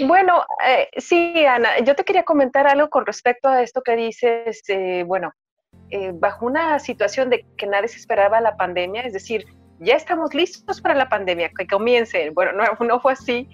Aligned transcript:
bueno, 0.00 0.44
eh, 0.66 0.88
sí, 0.96 1.44
Ana, 1.44 1.78
yo 1.80 1.94
te 1.94 2.04
quería 2.04 2.24
comentar 2.24 2.66
algo 2.66 2.88
con 2.88 3.04
respecto 3.04 3.48
a 3.48 3.62
esto 3.62 3.82
que 3.82 3.94
dices, 3.94 4.62
eh, 4.68 5.04
bueno, 5.06 5.32
eh, 5.90 6.12
bajo 6.14 6.46
una 6.46 6.78
situación 6.78 7.28
de 7.28 7.44
que 7.56 7.66
nadie 7.66 7.88
se 7.88 7.98
esperaba 7.98 8.40
la 8.40 8.56
pandemia, 8.56 9.02
es 9.02 9.12
decir, 9.12 9.44
ya 9.80 9.94
estamos 9.94 10.32
listos 10.32 10.80
para 10.80 10.94
la 10.94 11.08
pandemia, 11.08 11.50
que 11.56 11.66
comience, 11.66 12.30
bueno, 12.30 12.52
no, 12.52 12.64
no 12.86 13.00
fue 13.00 13.12
así, 13.12 13.48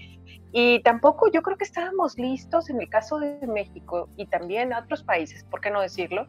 y 0.52 0.80
tampoco 0.82 1.30
yo 1.30 1.42
creo 1.42 1.56
que 1.56 1.64
estábamos 1.64 2.16
listos 2.16 2.70
en 2.70 2.80
el 2.80 2.88
caso 2.88 3.18
de 3.18 3.46
México 3.46 4.08
y 4.16 4.26
también 4.26 4.72
otros 4.72 5.02
países, 5.02 5.44
¿por 5.44 5.60
qué 5.60 5.70
no 5.70 5.80
decirlo? 5.80 6.26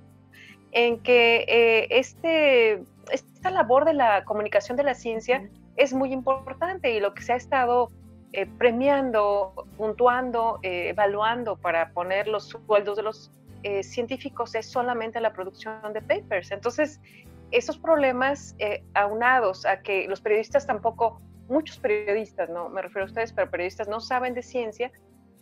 En 0.72 1.02
que 1.02 1.88
este, 1.90 2.84
esta 3.12 3.50
labor 3.50 3.86
de 3.86 3.94
la 3.94 4.24
comunicación 4.26 4.76
de 4.76 4.84
la 4.84 4.94
ciencia 4.94 5.50
es 5.78 5.94
muy 5.94 6.12
importante 6.12 6.92
y 6.92 7.00
lo 7.00 7.14
que 7.14 7.22
se 7.22 7.34
ha 7.34 7.38
estado 7.38 7.90
eh, 8.32 8.46
premiando, 8.46 9.66
puntuando, 9.76 10.60
eh, 10.62 10.90
evaluando 10.90 11.56
para 11.56 11.90
poner 11.90 12.28
los 12.28 12.50
sueldos 12.50 12.98
de 12.98 13.04
los 13.04 13.32
eh, 13.64 13.82
científicos 13.82 14.54
es 14.54 14.68
solamente 14.68 15.20
la 15.20 15.34
producción 15.34 15.94
de 15.94 16.02
papers. 16.02 16.52
Entonces, 16.52 17.02
esos 17.50 17.80
problemas 17.80 18.56
aunados 18.94 19.66
a 19.66 19.82
que 19.82 20.08
los 20.08 20.22
periodistas 20.22 20.68
tampoco, 20.68 21.20
muchos 21.48 21.80
periodistas, 21.80 22.48
no 22.50 22.70
me 22.70 22.84
refiero 22.84 23.06
a 23.06 23.08
ustedes, 23.08 23.34
pero 23.34 23.50
periodistas 23.50 23.88
no 23.88 24.00
saben 24.00 24.36
de 24.36 24.44
ciencia, 24.44 24.92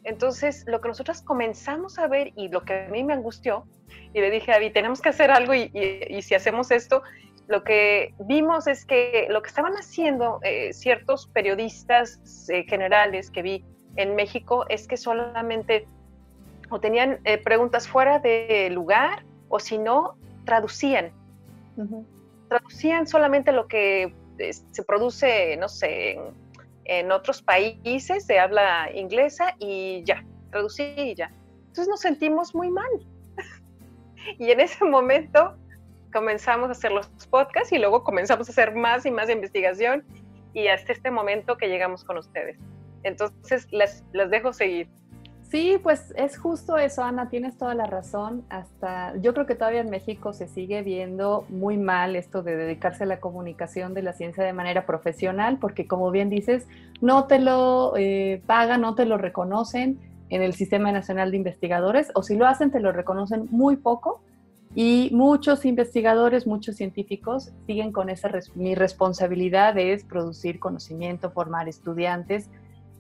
entonces 0.06 0.64
lo 0.68 0.80
que 0.80 0.88
nosotros 0.88 1.22
comenzamos 1.22 2.00
a 2.00 2.08
ver 2.08 2.32
y 2.38 2.48
lo 2.48 2.62
que 2.62 2.86
a 2.86 2.88
mí 2.88 3.04
me 3.04 3.12
angustió, 3.12 3.66
y 4.14 4.22
le 4.22 4.32
dije 4.32 4.52
a 4.52 4.56
David, 4.56 4.72
tenemos 4.72 5.02
que 5.02 5.10
hacer 5.10 5.32
algo 5.32 5.54
y 5.54 6.22
si 6.22 6.34
hacemos 6.34 6.72
esto, 6.72 7.04
lo 7.48 7.64
que 7.64 8.14
vimos 8.20 8.67
es 8.67 8.86
que 8.86 9.28
lo 9.30 9.42
que 9.42 9.48
estaban 9.48 9.73
haciendo 9.73 10.40
eh, 10.44 10.73
ciertos 10.73 11.28
periodistas 11.28 12.50
eh, 12.50 12.64
generales 12.64 13.31
que 13.31 13.42
vi 13.42 13.66
en 13.95 14.16
México 14.16 14.66
es 14.70 14.88
que 14.88 14.98
solamente 14.98 15.88
o 16.70 16.80
tenían 16.80 17.20
eh, 17.23 17.38
preguntas 17.38 17.88
fuera 17.88 18.20
de 18.20 18.70
lugar 18.70 19.23
o 19.48 19.59
si 19.59 19.78
no, 19.78 20.17
traducían. 20.45 21.12
Traducían 22.50 23.08
solamente 23.08 23.54
lo 23.54 23.67
que 23.67 24.14
se 24.72 24.84
produce, 24.84 25.56
no 25.56 25.70
sé, 25.70 26.11
en, 26.11 26.22
en, 26.84 27.11
otros 27.11 27.42
países 27.42 28.28
de 28.28 28.39
habla 28.39 28.89
inglesa 28.94 29.56
y 29.59 30.04
ya, 30.04 30.26
traducí 30.52 30.84
y 30.84 31.16
ya. 31.16 31.32
Entonces 31.59 31.88
nos 31.88 32.02
sentimos 32.02 32.54
muy 32.54 32.70
mal. 32.70 32.92
y 34.38 34.52
en 34.52 34.59
ese 34.59 34.84
momento 34.84 35.56
comenzamos 36.12 36.70
a 36.70 36.72
hacer 36.72 36.92
los 36.92 37.08
podcasts 37.30 37.72
y 37.72 37.78
luego 37.78 38.04
comenzamos 38.04 38.48
a 38.48 38.52
hacer 38.52 38.76
más 38.76 39.06
y 39.06 39.12
más 39.12 39.30
investigación 39.30 40.04
y 40.54 40.68
hasta 40.68 40.92
este 40.92 41.12
momento 41.12 41.58
que 41.58 41.68
llegamos 41.68 42.04
con 42.04 42.18
ustedes. 42.18 42.58
Entonces, 43.04 43.68
las, 43.72 44.04
las 44.14 44.30
dejo 44.30 44.54
seguir. 44.54 44.90
Sí, 45.50 45.80
pues 45.82 46.14
es 46.18 46.38
justo 46.38 46.78
eso, 46.78 47.04
Ana, 47.04 47.30
tienes 47.30 47.58
toda 47.58 47.74
la 47.74 47.86
razón. 47.86 48.44
Hasta 48.50 49.16
yo 49.18 49.34
creo 49.34 49.46
que 49.46 49.56
todavía 49.56 49.80
en 49.80 49.90
México 49.90 50.34
se 50.34 50.50
sigue 50.50 50.82
viendo 50.82 51.46
muy 51.48 51.78
mal 51.78 52.18
esto 52.18 52.44
de 52.44 52.58
dedicarse 52.58 53.04
a 53.04 53.08
la 53.08 53.22
comunicación 53.22 53.94
de 53.94 54.02
la 54.02 54.12
ciencia 54.12 54.44
de 54.44 54.52
manera 54.52 54.86
profesional, 54.86 55.58
porque 55.58 55.88
como 55.88 56.12
bien 56.12 56.30
dices, 56.30 56.68
no 57.00 57.28
te 57.28 57.40
lo 57.40 57.94
eh, 57.96 58.42
pagan, 58.46 58.82
no 58.82 58.94
te 58.96 59.06
lo 59.06 59.18
reconocen 59.18 60.00
en 60.30 60.42
el 60.42 60.54
Sistema 60.54 60.92
Nacional 60.92 61.32
de 61.32 61.38
Investigadores, 61.38 62.12
o 62.14 62.23
si 62.23 62.36
lo 62.36 62.46
hacen, 62.46 62.70
te 62.70 62.82
lo 62.82 62.92
reconocen 62.92 63.48
muy 63.50 63.78
poco 63.78 64.22
y 64.80 65.10
muchos 65.11 65.65
investigadores, 65.65 66.45
muchos 66.45 66.76
científicos 66.76 67.52
siguen 67.65 67.92
con 67.92 68.11
esa, 68.11 68.30
mi 68.54 68.76
responsabilidad 68.76 69.76
es 69.76 70.04
producir 70.04 70.60
conocimiento, 70.60 71.32
formar 71.32 71.67
estudiantes 71.67 72.48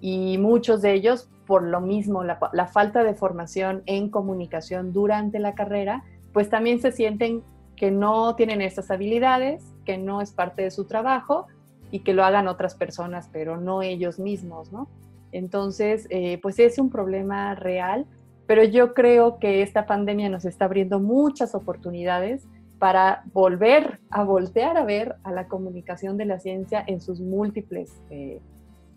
y 0.01 0.39
muchos 0.39 0.81
de 0.81 0.93
ellos, 0.93 1.29
por 1.45 1.61
lo 1.61 1.79
mismo, 1.79 2.23
la, 2.23 2.65
falta 2.65 3.03
de 3.03 3.13
formación 3.13 3.83
en 3.85 4.09
comunicación 4.09 4.91
durante 4.91 5.37
la 5.37 5.53
carrera, 5.53 6.03
pues 6.33 6.49
también 6.49 6.81
se 6.81 6.91
sienten 6.91 7.43
que 7.75 7.91
no 7.91 8.35
tienen 8.35 8.63
estas 8.63 8.89
habilidades, 8.89 9.63
que 9.85 9.99
no 9.99 10.19
es 10.21 10.31
parte 10.31 10.63
de 10.63 10.71
su 10.71 10.85
trabajo 10.85 11.45
y 11.91 11.99
que 11.99 12.15
lo 12.15 12.23
hagan 12.23 12.47
otras 12.47 12.73
personas, 12.73 13.29
pero 13.31 13.55
no 13.55 13.83
ellos 13.83 14.17
mismos, 14.17 14.71
¿no? 14.71 14.87
Entonces, 15.31 16.07
eh, 16.09 16.39
pues 16.41 16.57
es 16.57 16.79
un 16.79 16.89
problema 16.89 17.53
real 17.53 18.07
pero 18.47 18.63
yo 18.63 18.93
creo 18.93 19.39
que 19.39 19.61
esta 19.61 19.85
pandemia 19.85 20.29
nos 20.29 20.45
está 20.45 20.65
abriendo 20.65 20.99
muchas 20.99 21.53
oportunidades 21.53 22.47
para 22.79 23.23
volver 23.33 23.99
a 24.09 24.23
voltear 24.23 24.77
a 24.77 24.85
ver 24.85 25.15
a 25.23 25.31
la 25.31 25.47
comunicación 25.47 26.17
de 26.17 26.25
la 26.25 26.39
ciencia 26.39 26.83
en 26.87 27.01
sus 27.01 27.19
múltiples 27.19 27.91
eh, 28.09 28.39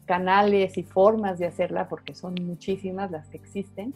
canales 0.06 0.78
y 0.78 0.84
formas 0.84 1.38
de 1.38 1.47
hacerla, 1.47 1.88
porque 1.88 2.15
son 2.15 2.34
muchísimas 2.43 3.11
las 3.11 3.28
que 3.28 3.38
existen, 3.38 3.93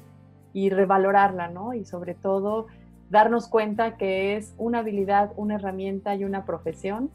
y 0.52 0.70
revalorarla, 0.70 1.48
¿no? 1.48 1.74
Y 1.74 1.84
sobre 1.84 2.14
todo 2.14 2.66
darnos 3.10 3.48
cuenta 3.48 3.96
que 3.96 4.36
es 4.36 4.54
una 4.56 4.78
habilidad, 4.78 5.32
una 5.36 5.56
herramienta 5.56 6.14
y 6.14 6.24
una 6.24 6.44
profesión 6.44 7.10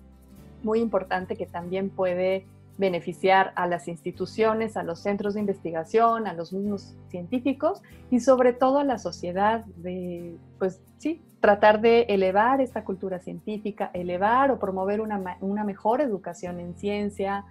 muy 0.63 0.79
importante 0.79 1.35
que 1.35 1.45
también 1.45 1.89
puede 1.89 2.45
beneficiar 2.79 3.51
a 3.55 3.67
las 3.67 3.89
instituciones, 3.89 4.77
a 4.77 4.83
los 4.83 4.99
centros 4.99 5.33
de 5.33 5.41
investigación, 5.41 6.27
a 6.27 6.33
los 6.33 6.53
mismos 6.53 6.95
científicos 7.09 7.81
y 8.09 8.21
sobre 8.21 8.53
todo 8.53 8.79
a 8.79 8.85
la 8.85 8.97
sociedad 8.97 9.65
de, 9.75 10.37
pues 10.57 10.81
sí, 10.97 11.21
tratar 11.41 11.81
de 11.81 12.03
elevar 12.03 12.61
esta 12.61 12.85
cultura 12.85 13.19
científica, 13.19 13.91
elevar 13.93 14.49
o 14.49 14.59
promover 14.59 15.01
una, 15.01 15.37
una 15.41 15.65
mejor 15.65 15.99
educación 15.99 16.61
en 16.61 16.73
ciencia, 16.75 17.43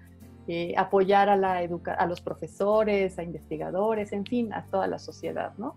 eh, 0.46 0.72
apoyar 0.78 1.28
a, 1.28 1.36
la 1.36 1.58
a 1.58 2.06
los 2.06 2.22
profesores, 2.22 3.18
a 3.18 3.22
investigadores, 3.22 4.14
en 4.14 4.24
fin, 4.24 4.54
a 4.54 4.64
toda 4.64 4.86
la 4.86 4.98
sociedad, 4.98 5.52
¿no? 5.58 5.76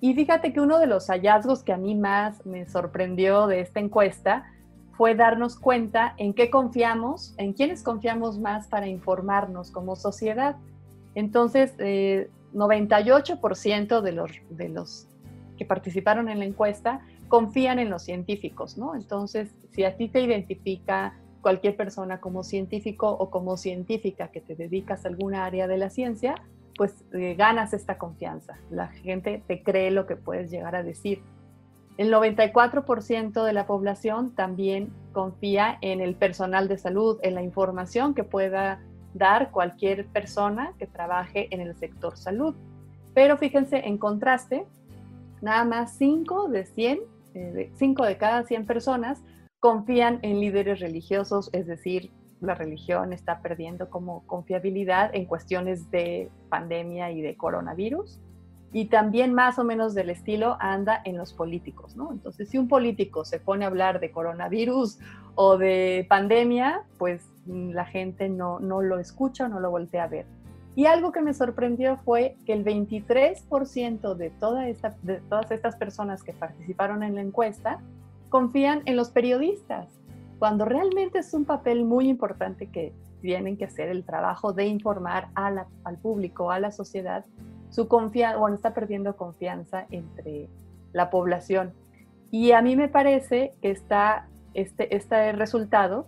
Y 0.00 0.14
fíjate 0.14 0.52
que 0.52 0.60
uno 0.60 0.78
de 0.78 0.86
los 0.86 1.08
hallazgos 1.08 1.64
que 1.64 1.72
a 1.72 1.78
mí 1.78 1.96
más 1.96 2.46
me 2.46 2.64
sorprendió 2.66 3.48
de 3.48 3.60
esta 3.60 3.80
encuesta 3.80 4.44
fue 4.96 5.14
darnos 5.14 5.56
cuenta 5.56 6.14
en 6.18 6.34
qué 6.34 6.50
confiamos, 6.50 7.34
en 7.38 7.52
quiénes 7.52 7.82
confiamos 7.82 8.38
más 8.38 8.68
para 8.68 8.86
informarnos 8.86 9.70
como 9.70 9.96
sociedad. 9.96 10.56
Entonces, 11.14 11.76
98% 11.78 13.98
eh, 13.98 14.02
de 14.50 14.68
los, 14.68 15.08
que 15.56 15.64
participaron 15.64 16.28
en 16.28 16.38
la 16.38 16.44
encuesta 16.44 17.00
confían 17.28 17.78
en 17.78 17.90
los 17.90 18.02
científicos, 18.02 18.78
¿no? 18.78 18.94
Entonces, 18.94 19.54
si 19.72 19.84
a 19.84 19.96
ti 19.96 20.08
te 20.08 20.20
identifica 20.20 21.18
cualquier 21.40 21.76
persona 21.76 22.20
como 22.20 22.42
científico 22.42 23.10
o 23.10 23.30
como 23.30 23.56
científica 23.56 24.28
que 24.28 24.40
te 24.40 24.54
dedicas 24.54 25.04
a 25.04 25.08
alguna 25.08 25.44
área 25.44 25.66
de 25.66 25.78
la 25.78 25.90
ciencia, 25.90 26.36
pues 26.76 27.04
eh, 27.12 27.34
ganas 27.36 27.72
esta 27.72 27.98
confianza. 27.98 28.58
La 28.70 28.88
gente 28.88 29.42
te 29.46 29.62
cree 29.62 29.90
lo 29.90 30.06
que 30.06 30.16
puedes 30.16 30.50
llegar 30.50 30.74
a 30.74 30.82
decir. 30.82 31.22
El 31.96 32.12
94% 32.12 33.44
de 33.44 33.52
la 33.52 33.66
población 33.66 34.34
también 34.34 34.92
confía 35.12 35.78
en 35.80 36.00
el 36.00 36.16
personal 36.16 36.66
de 36.66 36.76
salud, 36.76 37.18
en 37.22 37.34
la 37.34 37.42
información 37.42 38.14
que 38.14 38.24
pueda 38.24 38.80
dar 39.14 39.52
cualquier 39.52 40.06
persona 40.06 40.74
que 40.78 40.88
trabaje 40.88 41.46
en 41.54 41.60
el 41.60 41.76
sector 41.76 42.16
salud. 42.16 42.56
Pero 43.14 43.36
fíjense, 43.36 43.86
en 43.86 43.96
contraste, 43.96 44.66
nada 45.40 45.64
más 45.64 45.96
5 45.96 46.48
de 46.48 46.66
100, 46.66 47.00
5 47.74 48.04
eh, 48.04 48.08
de 48.08 48.16
cada 48.16 48.42
100 48.42 48.66
personas 48.66 49.22
confían 49.60 50.18
en 50.22 50.40
líderes 50.40 50.80
religiosos, 50.80 51.48
es 51.52 51.66
decir, 51.66 52.10
la 52.40 52.54
religión 52.54 53.12
está 53.12 53.40
perdiendo 53.40 53.88
como 53.88 54.26
confiabilidad 54.26 55.14
en 55.14 55.26
cuestiones 55.26 55.90
de 55.92 56.28
pandemia 56.50 57.12
y 57.12 57.22
de 57.22 57.36
coronavirus 57.36 58.20
y 58.74 58.86
también 58.86 59.32
más 59.32 59.60
o 59.60 59.64
menos 59.64 59.94
del 59.94 60.10
estilo 60.10 60.56
anda 60.58 61.00
en 61.04 61.16
los 61.16 61.32
políticos, 61.32 61.94
¿no? 61.94 62.10
Entonces, 62.10 62.48
si 62.48 62.58
un 62.58 62.66
político 62.66 63.24
se 63.24 63.38
pone 63.38 63.64
a 63.64 63.68
hablar 63.68 64.00
de 64.00 64.10
coronavirus 64.10 64.98
o 65.36 65.56
de 65.56 66.04
pandemia, 66.08 66.82
pues 66.98 67.24
mm, 67.46 67.70
la 67.70 67.84
gente 67.84 68.28
no, 68.28 68.58
no 68.58 68.82
lo 68.82 68.98
escucha 68.98 69.48
no 69.48 69.60
lo 69.60 69.70
voltea 69.70 70.02
a 70.02 70.08
ver. 70.08 70.26
Y 70.74 70.86
algo 70.86 71.12
que 71.12 71.20
me 71.22 71.34
sorprendió 71.34 71.98
fue 71.98 72.36
que 72.46 72.52
el 72.52 72.64
23% 72.64 74.16
de, 74.16 74.30
toda 74.30 74.66
esta, 74.66 74.96
de 75.02 75.20
todas 75.20 75.52
estas 75.52 75.76
personas 75.76 76.24
que 76.24 76.32
participaron 76.32 77.04
en 77.04 77.14
la 77.14 77.20
encuesta 77.20 77.78
confían 78.28 78.82
en 78.86 78.96
los 78.96 79.10
periodistas, 79.10 79.86
cuando 80.40 80.64
realmente 80.64 81.20
es 81.20 81.32
un 81.32 81.44
papel 81.44 81.84
muy 81.84 82.08
importante 82.08 82.66
que 82.66 82.92
tienen 83.20 83.56
que 83.56 83.66
hacer 83.66 83.88
el 83.88 84.02
trabajo 84.02 84.52
de 84.52 84.66
informar 84.66 85.28
al 85.36 85.64
público, 86.02 86.50
a 86.50 86.58
la 86.58 86.72
sociedad 86.72 87.24
su 87.74 87.88
confianza, 87.88 88.38
bueno, 88.38 88.54
está 88.54 88.72
perdiendo 88.72 89.16
confianza 89.16 89.86
entre 89.90 90.48
la 90.92 91.10
población. 91.10 91.72
Y 92.30 92.52
a 92.52 92.62
mí 92.62 92.76
me 92.76 92.86
parece 92.86 93.52
que 93.60 93.72
está, 93.72 94.28
este, 94.54 94.94
este 94.94 95.32
resultado 95.32 96.06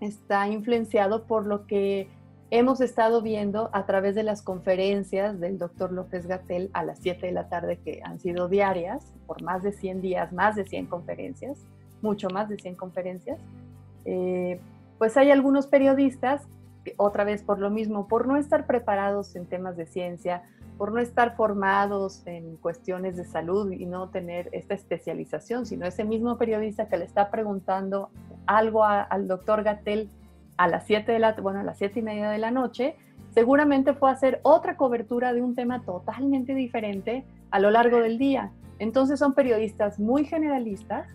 está 0.00 0.48
influenciado 0.48 1.24
por 1.24 1.44
lo 1.44 1.66
que 1.66 2.08
hemos 2.50 2.80
estado 2.80 3.20
viendo 3.20 3.68
a 3.74 3.84
través 3.84 4.14
de 4.14 4.22
las 4.22 4.40
conferencias 4.40 5.38
del 5.38 5.58
doctor 5.58 5.92
López 5.92 6.26
Gatel 6.26 6.70
a 6.72 6.82
las 6.82 7.00
7 7.00 7.26
de 7.26 7.32
la 7.32 7.50
tarde, 7.50 7.78
que 7.84 8.00
han 8.02 8.18
sido 8.18 8.48
diarias, 8.48 9.12
por 9.26 9.42
más 9.42 9.62
de 9.62 9.72
100 9.72 10.00
días, 10.00 10.32
más 10.32 10.56
de 10.56 10.64
100 10.64 10.86
conferencias, 10.86 11.58
mucho 12.00 12.30
más 12.30 12.48
de 12.48 12.56
100 12.56 12.76
conferencias. 12.76 13.38
Eh, 14.06 14.58
pues 14.96 15.18
hay 15.18 15.30
algunos 15.30 15.66
periodistas 15.66 16.48
otra 16.96 17.24
vez 17.24 17.42
por 17.42 17.58
lo 17.58 17.68
mismo, 17.68 18.08
por 18.08 18.26
no 18.26 18.38
estar 18.38 18.66
preparados 18.66 19.36
en 19.36 19.44
temas 19.44 19.76
de 19.76 19.84
ciencia, 19.84 20.44
por 20.78 20.92
no 20.92 20.98
estar 20.98 21.36
formados 21.36 22.26
en 22.26 22.56
cuestiones 22.56 23.16
de 23.16 23.24
salud 23.24 23.70
y 23.72 23.86
no 23.86 24.08
tener 24.08 24.48
esta 24.52 24.74
especialización, 24.74 25.66
sino 25.66 25.86
ese 25.86 26.04
mismo 26.04 26.36
periodista 26.36 26.88
que 26.88 26.96
le 26.96 27.04
está 27.04 27.30
preguntando 27.30 28.10
algo 28.46 28.84
al 28.84 29.28
doctor 29.28 29.62
Gatel 29.62 30.10
a 30.56 30.68
las 30.68 30.86
7 30.86 31.10
de 31.10 31.18
la, 31.18 31.32
bueno, 31.34 31.62
siete 31.74 32.00
y 32.00 32.02
media 32.02 32.30
de 32.30 32.38
la 32.38 32.50
noche, 32.50 32.96
seguramente 33.30 33.94
fue 33.94 34.10
hacer 34.10 34.40
otra 34.42 34.76
cobertura 34.76 35.32
de 35.32 35.42
un 35.42 35.54
tema 35.54 35.82
totalmente 35.82 36.54
diferente 36.54 37.24
a 37.50 37.58
lo 37.58 37.70
largo 37.70 37.98
del 37.98 38.18
día. 38.18 38.52
Entonces 38.78 39.18
son 39.18 39.34
periodistas 39.34 39.98
muy 39.98 40.24
generalistas 40.24 41.08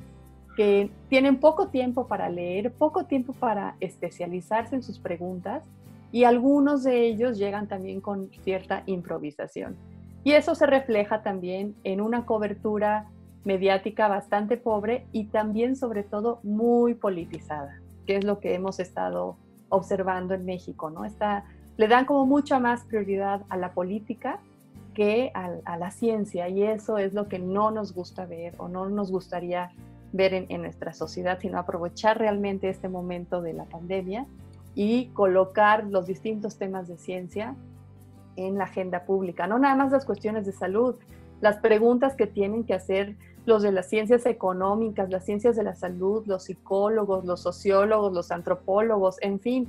que 0.55 0.91
tienen 1.07 1.39
poco 1.39 1.67
tiempo 1.67 2.07
para 2.07 2.29
leer, 2.29 2.73
poco 2.73 3.05
tiempo 3.05 3.33
para 3.33 3.75
especializarse 3.79 4.75
en 4.75 4.83
sus 4.83 5.00
preguntas 5.00 5.63
y 6.11 6.23
algunos 6.23 6.83
de 6.83 7.06
ellos 7.06 7.38
llegan 7.38 7.67
también 7.67 8.01
con 8.01 8.29
cierta 8.44 8.83
improvisación. 8.85 9.75
Y 10.23 10.33
eso 10.33 10.56
se 10.56 10.65
refleja 10.65 11.21
también 11.21 11.75
en 11.83 12.01
una 12.01 12.25
cobertura 12.25 13.07
mediática 13.45 14.07
bastante 14.07 14.57
pobre 14.57 15.06
y 15.11 15.25
también 15.25 15.75
sobre 15.75 16.03
todo 16.03 16.39
muy 16.44 16.94
politizada, 16.94 17.79
que 18.06 18.17
es 18.17 18.25
lo 18.25 18.39
que 18.39 18.53
hemos 18.53 18.79
estado 18.79 19.38
observando 19.69 20.33
en 20.33 20.45
México, 20.45 20.89
¿no? 20.89 21.06
Está, 21.06 21.45
le 21.77 21.88
dan 21.88 22.06
como 22.06 22.25
mucha 22.25 22.59
más 22.59 22.83
prioridad 22.83 23.41
a 23.50 23.57
la 23.57 23.73
política 23.73 24.39
que 24.94 25.31
a, 25.33 25.77
la 25.77 25.91
ciencia 25.91 26.50
y 26.50 26.63
eso 26.63 26.97
es 26.97 27.13
lo 27.13 27.29
que 27.29 27.39
no 27.39 27.71
nos 27.71 27.94
gusta 27.94 28.25
ver 28.25 28.55
o 28.57 28.67
no 28.67 28.89
nos 28.89 29.12
gustaría 29.12 29.71
ver 30.12 30.33
en, 30.33 30.47
en 30.50 30.63
nuestra 30.63 30.94
sociedad, 30.94 31.39
sino 31.39 31.59
aprovechar 31.59 32.17
realmente 32.17 32.67
este 32.67 32.89
momento 32.89 33.41
de 33.41 33.53
la 33.53 33.65
pandemia 33.65 34.25
y 34.81 35.07
colocar 35.07 35.83
los 35.87 36.05
distintos 36.05 36.57
temas 36.57 36.87
de 36.87 36.97
ciencia 36.97 37.53
en 38.37 38.57
la 38.57 38.63
agenda 38.63 39.03
pública, 39.03 39.45
no 39.45 39.59
nada 39.59 39.75
más 39.75 39.91
las 39.91 40.05
cuestiones 40.05 40.45
de 40.45 40.53
salud, 40.53 40.95
las 41.41 41.57
preguntas 41.57 42.15
que 42.15 42.27
tienen 42.27 42.63
que 42.63 42.73
hacer 42.73 43.17
los 43.45 43.61
de 43.61 43.73
las 43.73 43.89
ciencias 43.89 44.25
económicas, 44.25 45.09
las 45.09 45.25
ciencias 45.25 45.57
de 45.57 45.63
la 45.63 45.75
salud, 45.75 46.25
los 46.27 46.45
psicólogos, 46.45 47.25
los 47.25 47.41
sociólogos, 47.41 48.13
los 48.13 48.31
antropólogos, 48.31 49.17
en 49.21 49.41
fin, 49.41 49.67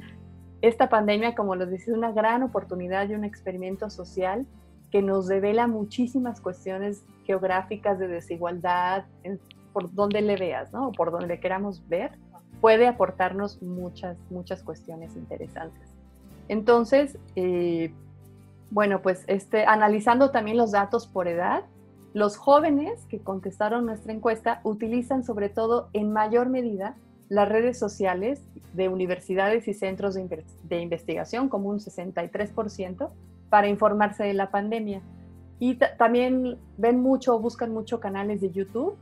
esta 0.63 0.89
pandemia, 0.89 1.35
como 1.35 1.57
les 1.57 1.71
decía, 1.71 1.93
es 1.93 1.99
una 1.99 2.13
gran 2.13 2.45
oportunidad 2.45 3.09
y 3.09 3.15
un 3.15 3.25
experimento 3.25 3.91
social 3.91 4.47
que 4.93 5.03
nos 5.03 5.27
revela 5.27 5.67
muchísimas 5.67 6.41
cuestiones 6.41 7.03
geográficas 7.25 7.99
de 7.99 8.07
desigualdad, 8.07 9.07
por 9.73 9.93
donde 9.93 10.23
le 10.23 10.37
veas, 10.37 10.73
¿no? 10.73 10.93
Por 10.93 11.11
donde 11.11 11.41
queramos 11.41 11.83
ver 11.89 12.13
puede 12.61 12.87
aportarnos 12.87 13.63
muchas, 13.63 14.17
muchas 14.31 14.63
cuestiones 14.63 15.17
interesantes. 15.17 15.89
Entonces, 16.49 17.19
eh, 17.37 17.93
bueno, 18.71 19.03
pues 19.03 19.25
este, 19.27 19.65
analizando 19.67 20.31
también 20.31 20.57
los 20.57 20.73
datos 20.73 21.07
por 21.07 21.29
edad, 21.29 21.65
los 22.13 22.37
jóvenes 22.37 23.07
que 23.07 23.21
contestaron 23.21 23.87
nuestra 23.87 24.13
encuesta 24.13 24.61
utilizan 24.65 25.25
sobre 25.25 25.49
todo 25.49 25.89
en 25.93 26.13
mayor 26.13 26.49
medida 26.49 26.97
las 27.29 27.49
redes 27.49 27.79
sociales 27.79 28.43
de 28.75 28.89
universidades 28.89 29.69
y 29.69 29.75
centros 29.75 30.15
de, 30.15 30.45
de 30.65 30.81
investigación, 30.81 31.49
como 31.49 31.69
un 31.69 31.79
63%, 31.79 33.11
para 33.49 33.69
informarse 33.69 34.25
de 34.25 34.35
la 34.35 34.51
pandemia. 34.51 35.03
Y 35.61 35.77
también 35.77 36.59
ven 36.79 37.01
mucho, 37.01 37.39
buscan 37.39 37.73
mucho 37.73 38.01
canales 38.01 38.41
de 38.41 38.51
YouTube 38.51 38.97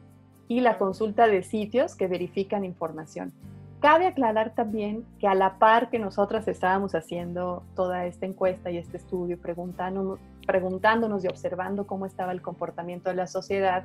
y 0.49 0.61
la 0.61 0.79
consulta 0.79 1.27
de 1.29 1.43
sitios 1.43 1.95
que 1.95 2.09
verifican 2.09 2.65
información. 2.65 3.33
Cabe 3.81 4.07
aclarar 4.07 4.55
también 4.55 5.05
que 5.21 5.29
a 5.29 5.35
la 5.35 5.59
par 5.59 5.89
que 5.89 6.01
nosotras 6.01 6.49
estábamos 6.49 6.95
haciendo 6.97 7.63
toda 7.77 8.07
esta 8.07 8.27
encuesta 8.27 8.71
y 8.71 8.79
este 8.79 8.97
estudio, 8.97 9.39
preguntándonos, 9.39 10.19
preguntándonos 10.47 11.25
y 11.25 11.29
observando 11.29 11.87
cómo 11.87 12.07
estaba 12.07 12.33
el 12.33 12.43
comportamiento 12.43 13.11
de 13.11 13.17
la 13.17 13.29
sociedad, 13.29 13.85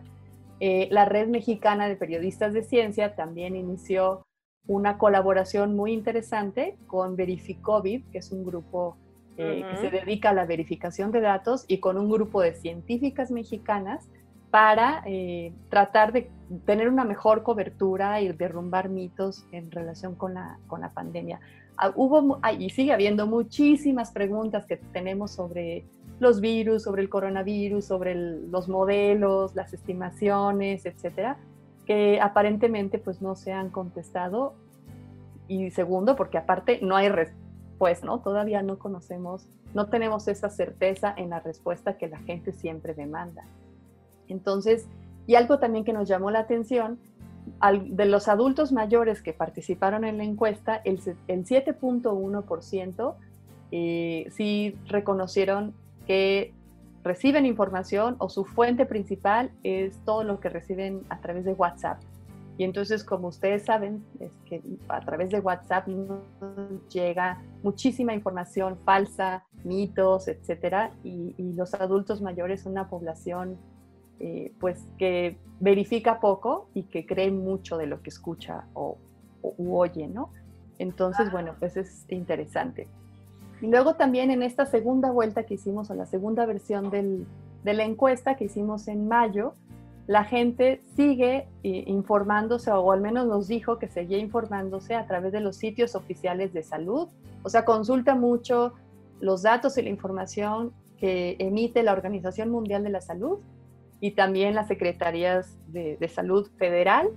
eh, 0.60 0.88
la 0.89 1.06
Red 1.06 1.27
Mexicana 1.27 1.88
de 1.88 1.95
Periodistas 1.95 2.54
de 2.54 2.63
Ciencia 2.63 3.16
también 3.16 3.56
inició 3.56 4.25
una 4.66 4.98
colaboración 4.98 5.75
muy 5.75 5.92
interesante 5.92 6.77
con 6.88 7.16
Verificovid, 7.16 8.06
que 8.12 8.19
es 8.19 8.31
un 8.31 8.45
grupo 8.45 8.98
eh, 9.38 9.63
que 9.69 9.77
se 9.77 9.89
dedica 9.89 10.30
a 10.30 10.33
la 10.33 10.45
verificación 10.45 11.12
de 11.12 11.21
datos, 11.21 11.66
y 11.68 11.80
con 11.80 11.98
un 11.98 12.09
grupo 12.09 12.42
de 12.42 12.54
científicas 12.54 13.30
mexicanas 13.30 14.07
para 14.53 15.01
eh, 15.07 15.51
tratar 15.69 16.13
de 16.13 16.29
tener 16.65 16.88
una 16.88 17.05
mejor 17.05 17.41
cobertura 17.41 18.21
y 18.21 18.31
derrumbar 18.33 18.88
mitos 18.88 19.47
en 19.51 19.71
relación 19.71 20.13
con 20.13 20.35
la, 20.35 20.59
con 20.67 20.81
la 20.81 20.91
pandemia. 20.91 21.39
Ah, 21.75 21.91
hubo 21.95 22.39
y 22.59 22.69
sigue 22.69 22.94
habiendo 22.94 23.25
muchísimas 23.25 24.11
preguntas 24.11 24.67
que 24.67 24.77
tenemos 24.77 25.31
sobre 25.31 25.85
los 26.19 26.39
virus, 26.39 26.83
sobre 26.83 27.01
el 27.01 27.09
coronavirus, 27.09 27.83
sobre 27.83 28.13
los 28.13 28.69
modelos, 28.69 29.55
las 29.55 29.73
estimaciones, 29.73 30.85
etcétera, 30.85 31.38
que 31.88 32.21
aparentemente 32.21 32.99
pues 32.99 33.23
no 33.23 33.35
se 33.35 33.53
han 33.53 33.71
contestado. 33.71 34.53
Y 35.47 35.71
segundo, 35.71 36.15
porque 36.15 36.38
aparte 36.38 36.77
no 36.83 36.95
hay 36.95 37.09
respuesta, 37.09 38.06
¿no? 38.06 38.19
Todavía 38.19 38.61
no 38.61 38.77
conocemos, 38.77 39.47
no 39.73 39.89
tenemos 39.89 40.27
esa 40.27 40.51
certeza 40.51 41.11
en 41.17 41.31
la 41.31 41.39
respuesta 41.39 41.97
que 41.97 42.07
la 42.07 42.19
gente 42.19 42.51
siempre 42.51 42.94
demanda. 42.94 43.45
Entonces, 44.27 44.87
y 45.27 45.35
algo 45.35 45.59
también 45.59 45.85
que 45.85 45.93
nos 45.93 46.07
llamó 46.07 46.31
la 46.31 46.39
atención, 46.39 46.97
de 47.89 48.05
los 48.05 48.27
adultos 48.27 48.71
mayores 48.71 49.21
que 49.21 49.33
participaron 49.33 50.03
en 50.05 50.17
la 50.17 50.23
encuesta, 50.23 50.81
el, 50.83 50.99
7.1% 51.01 53.15
eh, 53.71 54.27
sí 54.31 54.75
reconocieron 54.87 55.73
que 56.05 56.53
reciben 57.03 57.45
información 57.45 58.15
o 58.19 58.29
su 58.29 58.45
fuente 58.45 58.85
principal 58.85 59.51
es 59.63 59.99
todo 60.05 60.23
lo 60.23 60.39
que 60.39 60.49
reciben 60.49 61.01
a 61.09 61.19
través 61.19 61.43
de 61.45 61.53
WhatsApp. 61.53 61.99
Y 62.57 62.65
entonces, 62.65 63.03
como 63.03 63.29
ustedes 63.29 63.63
saben, 63.63 64.03
es 64.19 64.31
que 64.45 64.61
a 64.87 64.99
través 65.01 65.31
de 65.31 65.39
WhatsApp 65.39 65.87
llega 66.89 67.41
muchísima 67.63 68.13
información 68.13 68.77
falsa, 68.85 69.44
mitos, 69.63 70.27
etcétera, 70.27 70.92
y, 71.03 71.33
y 71.37 71.53
los 71.53 71.73
adultos 71.73 72.21
mayores 72.21 72.61
son 72.61 72.73
una 72.73 72.89
población 72.89 73.57
eh, 74.19 74.53
pues 74.59 74.87
que 74.97 75.37
verifica 75.59 76.19
poco 76.19 76.69
y 76.73 76.83
que 76.83 77.05
cree 77.05 77.31
mucho 77.31 77.77
de 77.77 77.87
lo 77.87 78.01
que 78.01 78.09
escucha 78.09 78.65
o, 78.73 78.97
oye, 79.57 80.07
¿no? 80.07 80.29
Entonces, 80.79 81.31
bueno, 81.31 81.55
pues 81.59 81.77
es 81.77 82.05
interesante. 82.09 82.87
Y 83.61 83.67
luego 83.67 83.95
también 83.95 84.31
en 84.31 84.43
esta 84.43 84.65
segunda 84.65 85.11
vuelta 85.11 85.43
que 85.43 85.53
hicimos, 85.53 85.89
o 85.89 85.93
la 85.93 86.05
segunda 86.05 86.45
versión 86.45 86.89
del, 86.89 87.25
de 87.63 87.73
la 87.73 87.83
encuesta 87.83 88.35
que 88.35 88.45
hicimos 88.45 88.87
en 88.87 89.07
mayo, 89.07 89.53
la 90.05 90.25
gente 90.25 90.81
sigue 90.95 91.47
eh, 91.63 91.83
informándose, 91.87 92.71
o 92.71 92.91
al 92.91 92.99
menos 92.99 93.25
nos 93.27 93.47
dijo 93.47 93.79
que 93.79 93.87
seguía 93.87 94.17
informándose 94.17 94.95
a 94.95 95.07
través 95.07 95.31
de 95.31 95.39
los 95.39 95.55
sitios 95.55 95.95
oficiales 95.95 96.51
de 96.53 96.63
salud. 96.63 97.07
O 97.43 97.49
sea, 97.49 97.63
consulta 97.63 98.15
mucho 98.15 98.73
los 99.21 99.43
datos 99.43 99.77
y 99.77 99.81
la 99.81 99.89
información 99.89 100.73
que 100.97 101.37
emite 101.39 101.83
la 101.83 101.93
Organización 101.93 102.49
Mundial 102.49 102.83
de 102.83 102.89
la 102.89 103.01
Salud 103.01 103.39
y 104.04 104.12
también 104.12 104.54
las 104.54 104.68
secretarías 104.68 105.57
de, 105.68 105.98
salud 106.10 106.52
federal 106.57 107.07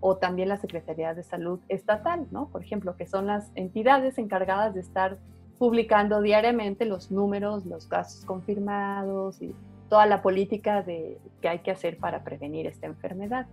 o 0.00 0.18
también 0.18 0.50
las 0.50 0.60
secretarías 0.60 1.16
de 1.16 1.22
salud 1.22 1.58
estatal, 1.70 2.26
¿no? 2.32 2.50
Por 2.50 2.62
ejemplo, 2.62 2.98
que 2.98 3.06
son 3.06 3.26
las 3.26 3.50
entidades 3.54 4.18
encargadas 4.18 4.74
de 4.74 4.80
estar 4.80 5.16
publicando 5.58 6.20
diariamente 6.20 6.84
los 6.84 7.10
números, 7.10 7.64
los 7.64 7.86
casos 7.86 8.26
confirmados 8.26 9.40
y 9.40 9.54
toda 9.88 10.04
la 10.04 10.20
política 10.20 10.82
de, 10.82 11.18
que 11.40 11.48
hay 11.48 11.60
que 11.60 11.70
hacer 11.70 11.96
para 11.96 12.24
prevenir 12.24 12.66
esta 12.66 12.88
enfermedad. 12.88 13.46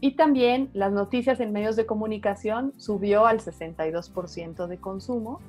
Y 0.00 0.12
también 0.12 0.70
las 0.72 0.92
noticias 0.92 1.40
en 1.40 1.50
medios 1.50 1.74
de 1.74 1.84
comunicación 1.84 2.74
subió 2.76 3.26
al 3.26 3.40
62% 3.40 4.68
de 4.68 4.78
consumo 4.78 5.40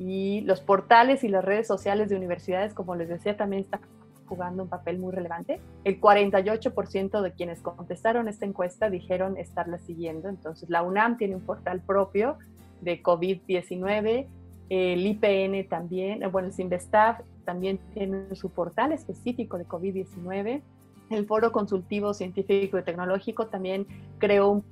y 0.00 0.40
los 0.40 0.60
portales 0.62 1.22
y 1.22 1.28
las 1.28 1.44
redes 1.44 1.68
sociales 1.68 2.08
de 2.08 2.16
universidades, 2.16 2.74
como 2.74 2.96
les 2.96 3.08
decía, 3.08 3.36
también 3.36 3.62
están 3.62 3.82
jugando 4.28 4.62
un 4.62 4.68
papel 4.68 4.98
muy 4.98 5.12
relevante. 5.12 5.60
El 5.84 6.00
48% 6.00 7.22
de 7.22 7.32
quienes 7.32 7.60
contestaron 7.60 8.28
esta 8.28 8.46
encuesta 8.46 8.90
dijeron 8.90 9.36
estarla 9.36 9.78
siguiendo. 9.78 10.28
Entonces, 10.28 10.68
la 10.70 10.82
UNAM 10.82 11.16
tiene 11.16 11.34
un 11.34 11.42
portal 11.42 11.80
propio 11.80 12.38
de 12.80 13.02
COVID-19, 13.02 14.26
el 14.68 15.06
IPN 15.06 15.66
también, 15.68 16.20
bueno, 16.30 16.48
el 16.48 16.54
CIMBESTAF 16.54 17.20
también 17.44 17.78
tiene 17.94 18.34
su 18.34 18.50
portal 18.50 18.92
específico 18.92 19.56
de 19.56 19.66
COVID-19. 19.66 20.62
El 21.08 21.26
Foro 21.26 21.52
Consultivo 21.52 22.12
Científico 22.12 22.78
y 22.78 22.82
Tecnológico 22.82 23.46
también 23.46 23.86
creó 24.18 24.50
un 24.50 24.62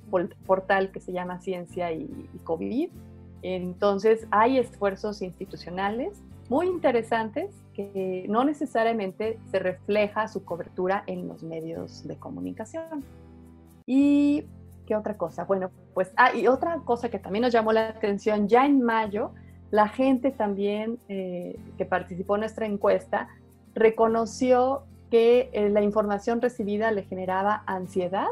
portal 0.45 0.91
que 0.91 0.99
se 0.99 1.11
llama 1.11 1.39
Ciencia 1.39 1.91
y, 1.91 2.29
y 2.31 2.37
COVID. 2.43 2.89
Entonces, 3.41 4.27
hay 4.29 4.59
esfuerzos 4.59 5.23
institucionales 5.23 6.21
muy 6.47 6.67
interesantes 6.67 7.49
que 7.77 8.25
no 8.27 8.43
necesariamente 8.43 9.39
se 9.51 9.59
refleja 9.59 10.27
su 10.27 10.43
cobertura 10.43 11.03
en 11.05 11.27
los 11.27 11.43
medios 11.43 12.07
de 12.07 12.17
comunicación. 12.17 13.05
¿Y 13.85 14.45
qué 14.87 14.95
otra 14.95 15.15
cosa? 15.15 15.45
Bueno, 15.45 15.69
pues, 15.93 16.11
ah, 16.17 16.35
y 16.35 16.47
otra 16.47 16.79
cosa 16.79 17.09
que 17.09 17.19
también 17.19 17.43
nos 17.43 17.53
llamó 17.53 17.71
la 17.71 17.89
atención, 17.89 18.47
ya 18.47 18.65
en 18.65 18.81
mayo 18.81 19.31
la 19.69 19.89
gente 19.89 20.31
también 20.31 20.97
eh, 21.07 21.59
que 21.77 21.85
participó 21.85 22.35
en 22.35 22.41
nuestra 22.41 22.65
encuesta 22.65 23.27
reconoció 23.75 24.83
que 25.11 25.49
eh, 25.53 25.69
la 25.69 25.81
información 25.81 26.41
recibida 26.41 26.91
le 26.91 27.03
generaba 27.03 27.63
ansiedad, 27.67 28.27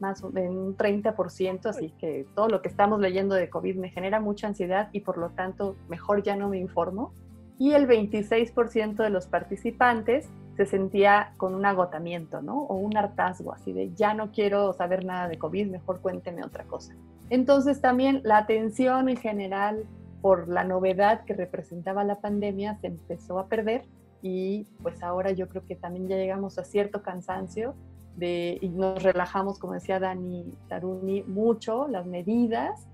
más 0.00 0.20
de 0.20 0.48
un 0.48 0.76
30%, 0.76 1.66
así 1.66 1.90
que 1.98 2.26
todo 2.34 2.48
lo 2.48 2.60
que 2.60 2.68
estamos 2.68 3.00
leyendo 3.00 3.34
de 3.34 3.48
COVID 3.48 3.76
me 3.76 3.88
genera 3.88 4.20
mucha 4.20 4.46
ansiedad 4.46 4.90
y 4.92 5.00
por 5.00 5.16
lo 5.16 5.30
tanto 5.30 5.76
mejor 5.88 6.22
ya 6.22 6.36
no 6.36 6.48
me 6.50 6.58
informo. 6.58 7.14
Y 7.58 7.72
el 7.72 7.86
26% 7.86 8.96
de 8.96 9.10
los 9.10 9.26
participantes 9.26 10.28
se 10.56 10.66
sentía 10.66 11.32
con 11.36 11.54
un 11.54 11.66
agotamiento, 11.66 12.42
¿no? 12.42 12.62
O 12.62 12.76
un 12.76 12.96
hartazgo, 12.96 13.52
así 13.52 13.72
de 13.72 13.92
ya 13.94 14.14
no 14.14 14.30
quiero 14.30 14.72
saber 14.72 15.04
nada 15.04 15.28
de 15.28 15.38
COVID, 15.38 15.68
mejor 15.68 16.00
cuénteme 16.00 16.44
otra 16.44 16.64
cosa. 16.64 16.94
Entonces 17.30 17.80
también 17.80 18.20
la 18.24 18.38
atención 18.38 19.08
en 19.08 19.16
general 19.16 19.84
por 20.20 20.48
la 20.48 20.64
novedad 20.64 21.24
que 21.24 21.34
representaba 21.34 22.04
la 22.04 22.20
pandemia 22.20 22.78
se 22.80 22.86
empezó 22.88 23.38
a 23.38 23.46
perder 23.48 23.84
y 24.22 24.64
pues 24.82 25.02
ahora 25.02 25.32
yo 25.32 25.48
creo 25.48 25.66
que 25.66 25.76
también 25.76 26.08
ya 26.08 26.16
llegamos 26.16 26.58
a 26.58 26.64
cierto 26.64 27.02
cansancio 27.02 27.74
de, 28.16 28.58
y 28.60 28.68
nos 28.68 29.02
relajamos, 29.02 29.58
como 29.58 29.74
decía 29.74 29.98
Dani 29.98 30.46
Taruni, 30.68 31.24
mucho 31.24 31.88
las 31.88 32.06
medidas 32.06 32.86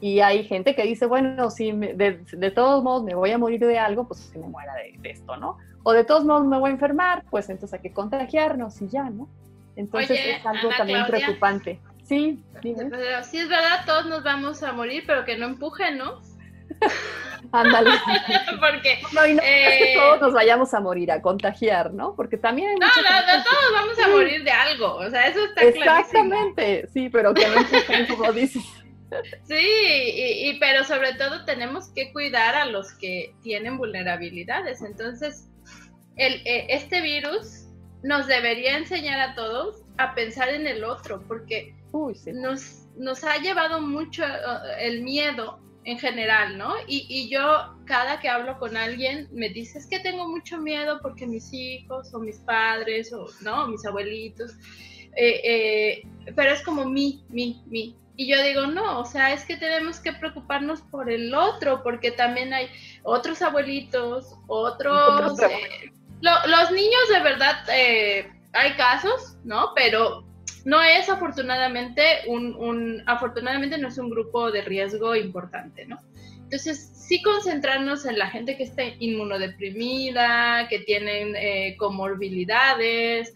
y 0.00 0.20
hay 0.20 0.44
gente 0.44 0.74
que 0.74 0.82
dice, 0.84 1.06
bueno, 1.06 1.50
si 1.50 1.72
de, 1.72 2.52
todos 2.54 2.82
modos 2.82 3.04
me 3.04 3.14
voy 3.14 3.30
a 3.32 3.38
morir 3.38 3.60
de 3.60 3.78
algo, 3.78 4.08
pues 4.08 4.30
que 4.32 4.38
me 4.38 4.46
muera 4.46 4.72
de, 4.74 5.10
esto, 5.10 5.36
¿no? 5.36 5.58
O 5.82 5.92
de 5.92 6.04
todos 6.04 6.24
modos 6.24 6.46
me 6.46 6.58
voy 6.58 6.70
a 6.70 6.72
enfermar, 6.72 7.24
pues 7.30 7.50
entonces 7.50 7.74
hay 7.74 7.80
que 7.80 7.92
contagiarnos 7.92 8.80
y 8.80 8.88
ya, 8.88 9.04
¿no? 9.10 9.28
Entonces 9.76 10.18
es 10.24 10.46
algo 10.46 10.70
también 10.76 11.06
preocupante. 11.06 11.80
Sí, 12.04 12.42
dime. 12.62 12.86
Pero 12.86 13.22
sí 13.24 13.38
es 13.38 13.48
verdad, 13.48 13.84
todos 13.86 14.06
nos 14.06 14.24
vamos 14.24 14.62
a 14.62 14.72
morir, 14.72 15.04
pero 15.06 15.24
que 15.24 15.36
no 15.36 15.46
empujen, 15.46 15.98
¿no? 15.98 16.20
Ándale. 17.52 17.90
Porque 18.60 19.00
no, 19.12 19.26
y 19.26 19.34
no 19.34 19.42
es 19.42 19.78
que 19.78 19.92
eh, 19.92 19.96
todos 19.96 20.20
nos 20.20 20.32
vayamos 20.32 20.72
a 20.72 20.80
morir, 20.80 21.12
a 21.12 21.20
contagiar, 21.20 21.92
¿no? 21.92 22.14
Porque 22.14 22.36
también 22.36 22.70
hay 22.70 22.76
No, 22.76 22.86
no, 22.86 22.92
no, 22.92 23.44
todos 23.44 23.72
vamos 23.72 23.98
a 23.98 24.08
morir 24.08 24.44
de 24.44 24.50
algo, 24.50 24.94
o 24.94 25.10
sea, 25.10 25.26
eso 25.26 25.44
está 25.44 25.62
Exactamente, 25.62 26.88
sí, 26.92 27.08
pero 27.10 27.34
que 27.34 27.46
no 27.48 27.58
empujen, 27.58 28.06
como 28.06 28.32
dices. 28.32 28.64
Sí, 29.44 29.56
y, 29.56 30.58
pero 30.60 30.84
sobre 30.84 31.14
todo 31.14 31.44
tenemos 31.44 31.88
que 31.88 32.12
cuidar 32.12 32.54
a 32.54 32.66
los 32.66 32.92
que 32.94 33.34
tienen 33.42 33.78
vulnerabilidades. 33.78 34.82
Entonces, 34.82 35.48
el, 36.16 36.34
eh, 36.46 36.66
este 36.68 37.00
virus 37.00 37.66
nos 38.02 38.26
debería 38.26 38.76
enseñar 38.76 39.20
a 39.20 39.34
todos 39.34 39.82
a 39.98 40.14
pensar 40.14 40.48
en 40.50 40.66
el 40.66 40.84
otro, 40.84 41.22
porque 41.26 41.74
nos, 41.92 42.86
nos 42.96 43.24
ha 43.24 43.36
llevado 43.38 43.80
mucho 43.80 44.24
eh, 44.24 44.86
el 44.86 45.02
miedo 45.02 45.60
en 45.84 45.98
general, 45.98 46.56
¿no? 46.58 46.74
Y, 46.86 47.28
yo 47.30 47.74
cada 47.86 48.20
que 48.20 48.28
hablo 48.28 48.58
con 48.58 48.76
alguien 48.76 49.28
me 49.32 49.48
dice, 49.48 49.78
es 49.78 49.86
que 49.86 49.98
tengo 49.98 50.28
mucho 50.28 50.58
miedo 50.58 51.00
porque 51.02 51.26
mis 51.26 51.52
hijos 51.52 52.14
o 52.14 52.20
mis 52.20 52.38
padres 52.38 53.12
o, 53.12 53.26
¿no? 53.42 53.66
Mis 53.66 53.84
abuelitos, 53.84 54.52
eh, 55.16 56.02
pero 56.36 56.52
es 56.52 56.62
como 56.62 56.84
mi, 56.84 57.24
mi, 57.28 57.62
mi. 57.66 57.96
Y 58.20 58.26
yo 58.26 58.42
digo, 58.42 58.66
no, 58.66 59.00
o 59.00 59.06
sea, 59.06 59.32
es 59.32 59.46
que 59.46 59.56
tenemos 59.56 59.98
que 59.98 60.12
preocuparnos 60.12 60.82
por 60.82 61.10
el 61.10 61.34
otro, 61.34 61.82
porque 61.82 62.10
también 62.10 62.52
hay 62.52 62.68
otros 63.02 63.40
abuelitos, 63.40 64.36
otros... 64.46 65.40
Eh, 65.40 65.90
los 66.20 66.70
niños 66.70 67.08
de 67.10 67.20
verdad, 67.20 67.64
eh, 67.72 68.30
hay 68.52 68.72
casos, 68.72 69.38
¿no? 69.42 69.72
Pero 69.74 70.26
no 70.66 70.82
es 70.82 71.08
afortunadamente 71.08 72.02
un, 72.26 72.54
un, 72.56 73.02
afortunadamente 73.06 73.78
no 73.78 73.88
es 73.88 73.96
un 73.96 74.10
grupo 74.10 74.50
de 74.50 74.60
riesgo 74.60 75.16
importante, 75.16 75.86
¿no? 75.86 75.96
Entonces, 76.42 76.92
sí 76.94 77.22
concentrarnos 77.22 78.04
en 78.04 78.18
la 78.18 78.28
gente 78.28 78.58
que 78.58 78.64
está 78.64 78.82
inmunodeprimida, 78.98 80.68
que 80.68 80.80
tienen 80.80 81.34
eh, 81.36 81.74
comorbilidades, 81.78 83.32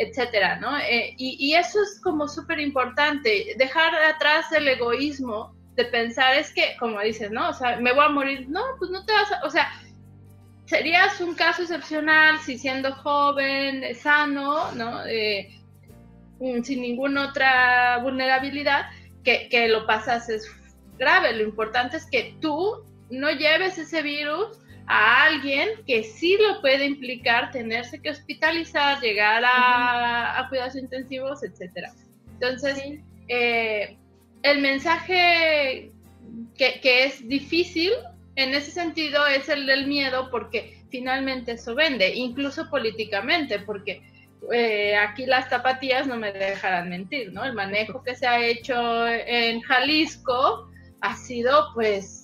etcétera, 0.00 0.56
¿no? 0.56 0.78
Eh, 0.78 1.14
y, 1.18 1.54
eso 1.54 1.78
es 1.82 2.00
como 2.00 2.26
súper 2.26 2.58
importante, 2.58 3.54
dejar 3.58 3.94
atrás 3.94 4.50
el 4.52 4.66
egoísmo 4.66 5.54
de 5.76 5.84
pensar, 5.84 6.36
es 6.36 6.52
que, 6.54 6.74
como 6.78 7.00
dices, 7.00 7.30
¿no? 7.30 7.50
O 7.50 7.52
sea, 7.52 7.76
me 7.76 7.92
voy 7.92 8.04
a 8.06 8.08
morir, 8.08 8.48
no, 8.48 8.62
pues 8.78 8.90
no 8.90 9.04
te 9.04 9.12
vas 9.12 9.30
a, 9.30 9.44
o 9.44 9.50
sea, 9.50 9.70
serías 10.64 11.20
un 11.20 11.34
caso 11.34 11.62
excepcional 11.62 12.38
si 12.38 12.56
siendo 12.56 12.94
joven, 12.94 13.94
sano, 13.94 14.72
¿no? 14.72 15.04
Eh, 15.04 15.50
mm, 16.40 16.62
sin 16.62 16.80
ninguna 16.80 17.28
otra 17.28 17.98
vulnerabilidad, 17.98 18.86
que, 19.22 19.50
que 19.50 19.68
lo 19.68 19.86
pasas 19.86 20.30
es 20.30 20.50
grave. 20.98 21.34
Lo 21.34 21.42
importante 21.42 21.98
es 21.98 22.06
que 22.06 22.36
tú 22.40 22.82
no 23.10 23.30
lleves 23.32 23.76
ese 23.76 24.00
virus 24.00 24.59
a 24.92 25.22
alguien 25.22 25.68
que 25.86 26.02
sí 26.02 26.36
lo 26.36 26.60
puede 26.60 26.84
implicar 26.84 27.52
tenerse 27.52 28.02
que 28.02 28.10
hospitalizar, 28.10 29.00
llegar 29.00 29.44
a, 29.46 30.44
cuidados 30.48 30.74
intensivos, 30.74 31.44
etcétera. 31.44 31.92
Entonces, 32.32 32.98
eh, 33.28 33.96
el 34.42 34.60
mensaje 34.60 35.92
que, 36.58 37.04
es 37.04 37.28
difícil 37.28 37.92
en 38.34 38.52
ese 38.52 38.72
sentido 38.72 39.24
es 39.28 39.48
el 39.48 39.64
del 39.66 39.86
miedo 39.86 40.28
porque 40.28 40.82
finalmente 40.90 41.52
eso 41.52 41.76
vende, 41.76 42.12
incluso 42.16 42.68
políticamente, 42.68 43.60
porque 43.60 44.02
eh, 44.52 44.96
aquí 44.96 45.24
las 45.24 45.48
tapatías 45.48 46.08
no 46.08 46.16
me 46.16 46.32
dejarán 46.32 46.88
mentir, 46.88 47.32
¿no? 47.32 47.44
El 47.44 47.52
manejo 47.52 48.02
que 48.02 48.16
se 48.16 48.26
ha 48.26 48.44
hecho 48.44 49.06
en 49.06 49.60
Jalisco 49.60 50.68
ha 51.00 51.14
sido 51.14 51.68
pues 51.74 52.19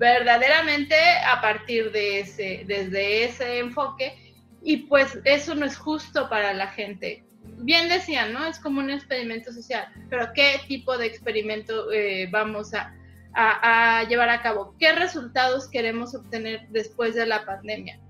verdaderamente 0.00 0.94
a 1.30 1.42
partir 1.42 1.92
de 1.92 2.20
ese, 2.20 2.64
desde 2.66 3.24
ese 3.24 3.58
enfoque, 3.58 4.14
y 4.62 4.78
pues 4.78 5.18
eso 5.24 5.54
no 5.54 5.66
es 5.66 5.76
justo 5.76 6.30
para 6.30 6.54
la 6.54 6.68
gente. 6.68 7.22
Bien 7.58 7.86
decían, 7.90 8.32
¿no? 8.32 8.46
Es 8.46 8.58
como 8.58 8.80
un 8.80 8.88
experimento 8.88 9.52
social, 9.52 9.84
pero 10.08 10.32
¿qué 10.34 10.54
tipo 10.66 10.96
de 10.96 11.04
experimento 11.06 11.92
eh, 11.92 12.28
vamos 12.32 12.72
a, 12.72 12.94
llevar 14.08 14.30
a 14.30 14.40
cabo? 14.40 14.74
¿Qué 14.78 14.90
resultados 14.92 15.68
queremos 15.68 16.14
obtener 16.14 16.66
después 16.70 17.14
de 17.14 17.26
la 17.26 17.44
pandemia? 17.44 18.00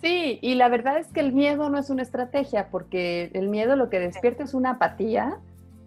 Sí, 0.00 0.38
y 0.40 0.54
la 0.54 0.68
verdad 0.68 0.98
es 0.98 1.08
que 1.08 1.20
el 1.20 1.32
miedo 1.32 1.68
no 1.70 1.78
es 1.78 1.90
una 1.90 2.02
estrategia, 2.02 2.68
porque 2.70 3.32
el 3.34 3.48
miedo 3.48 3.74
lo 3.74 3.90
que 3.90 3.98
despierta 3.98 4.44
es 4.44 4.54
una 4.54 4.70
apatía 4.70 5.38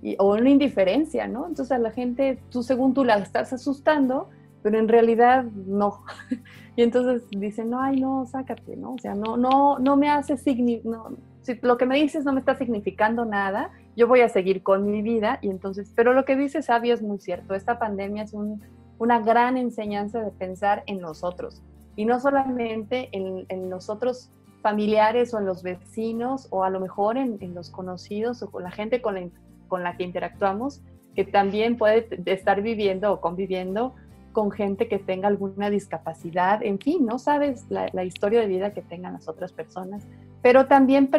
y, 0.02 0.18
o 0.20 0.34
una 0.34 0.50
indiferencia, 0.50 1.28
¿no? 1.28 1.48
Entonces 1.48 1.72
a 1.72 1.80
la 1.80 1.92
gente, 1.92 2.40
tú 2.52 2.62
según 2.62 2.94
tú 2.94 3.06
la 3.06 3.16
estás 3.16 3.54
asustando, 3.54 4.30
pero 4.64 4.80
en 4.80 4.88
realidad 4.88 5.44
no. 5.44 6.04
y 6.76 6.82
entonces 6.82 7.30
dicen, 7.30 7.70
no, 7.70 7.82
ay, 7.82 8.00
no, 8.00 8.26
sácate, 8.26 8.76
¿no? 8.78 8.94
O 8.94 8.98
sea, 8.98 9.14
no, 9.14 9.38
no, 9.38 9.78
no 9.78 9.98
me 9.98 10.10
hace 10.10 10.36
no, 10.84 11.10
si 11.42 11.60
lo 11.62 11.78
que 11.78 11.86
me 11.86 11.98
dices 11.98 12.24
no 12.24 12.34
me 12.34 12.40
está 12.40 12.56
significando 12.56 13.26
nada, 13.26 13.72
yo 13.96 14.08
voy 14.08 14.22
a 14.22 14.30
seguir 14.30 14.64
con 14.64 14.90
mi 14.90 15.02
vida 15.02 15.40
y 15.42 15.50
entonces, 15.50 15.92
pero 15.96 16.14
lo 16.14 16.26
que 16.26 16.38
dice 16.38 16.62
Sabio 16.62 16.94
es 16.94 17.02
muy 17.02 17.20
cierto, 17.20 17.54
esta 17.54 17.78
pandemia 17.78 18.24
es 18.24 18.34
un, 18.34 18.64
una 18.98 19.20
gran 19.20 19.58
enseñanza 19.58 20.22
de 20.22 20.32
pensar 20.32 20.84
en 20.88 21.02
nosotros 21.02 21.62
y 21.96 22.06
no 22.06 22.20
solamente 22.20 23.10
en, 23.12 23.46
en 23.50 23.70
nosotros 23.70 24.32
familiares 24.62 25.34
o 25.34 25.40
en 25.40 25.46
los 25.46 25.62
vecinos 25.62 26.48
o 26.50 26.64
a 26.64 26.70
lo 26.70 26.80
mejor 26.80 27.18
en, 27.18 27.38
en 27.42 27.54
los 27.54 27.70
conocidos 27.70 28.42
o 28.42 28.50
con 28.50 28.64
la 28.64 28.72
gente 28.72 29.02
con 29.02 29.16
la, 29.16 29.30
con 29.68 29.84
la 29.84 29.98
que 29.98 30.04
interactuamos, 30.04 30.82
que 31.16 31.26
también 31.26 31.78
puede 31.78 32.08
estar 32.26 32.62
viviendo 32.62 33.12
o 33.12 33.22
conviviendo 33.22 33.96
con 34.34 34.52
gente 34.52 34.90
que 34.90 35.00
tenga 35.00 35.30
alguna 35.30 35.70
discapacidad, 35.70 36.62
en 36.62 36.80
fin, 36.80 37.06
no 37.06 37.20
sabes 37.20 37.66
la, 37.70 38.04
historia 38.04 38.42
de 38.42 38.48
vida 38.48 38.74
que 38.74 38.82
tengan 38.82 39.14
las 39.14 39.30
otras 39.30 39.54
personas, 39.54 40.06
pero 40.42 40.66
también 40.66 41.10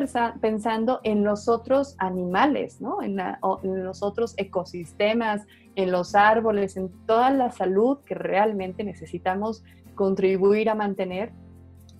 pensando 0.40 1.00
en 1.04 1.24
los 1.24 1.48
otros 1.48 1.94
animales, 1.98 2.80
¿no? 2.80 3.02
En, 3.02 3.18
en, 3.18 3.84
los 3.84 4.02
otros 4.02 4.34
ecosistemas, 4.36 5.46
en 5.76 5.90
los 5.90 6.14
árboles, 6.14 6.76
en 6.76 6.90
toda 7.06 7.30
la 7.30 7.50
salud 7.50 7.98
que 8.04 8.14
realmente 8.14 8.84
necesitamos 8.84 9.64
contribuir 9.94 10.68
a 10.68 10.74
mantener 10.74 11.32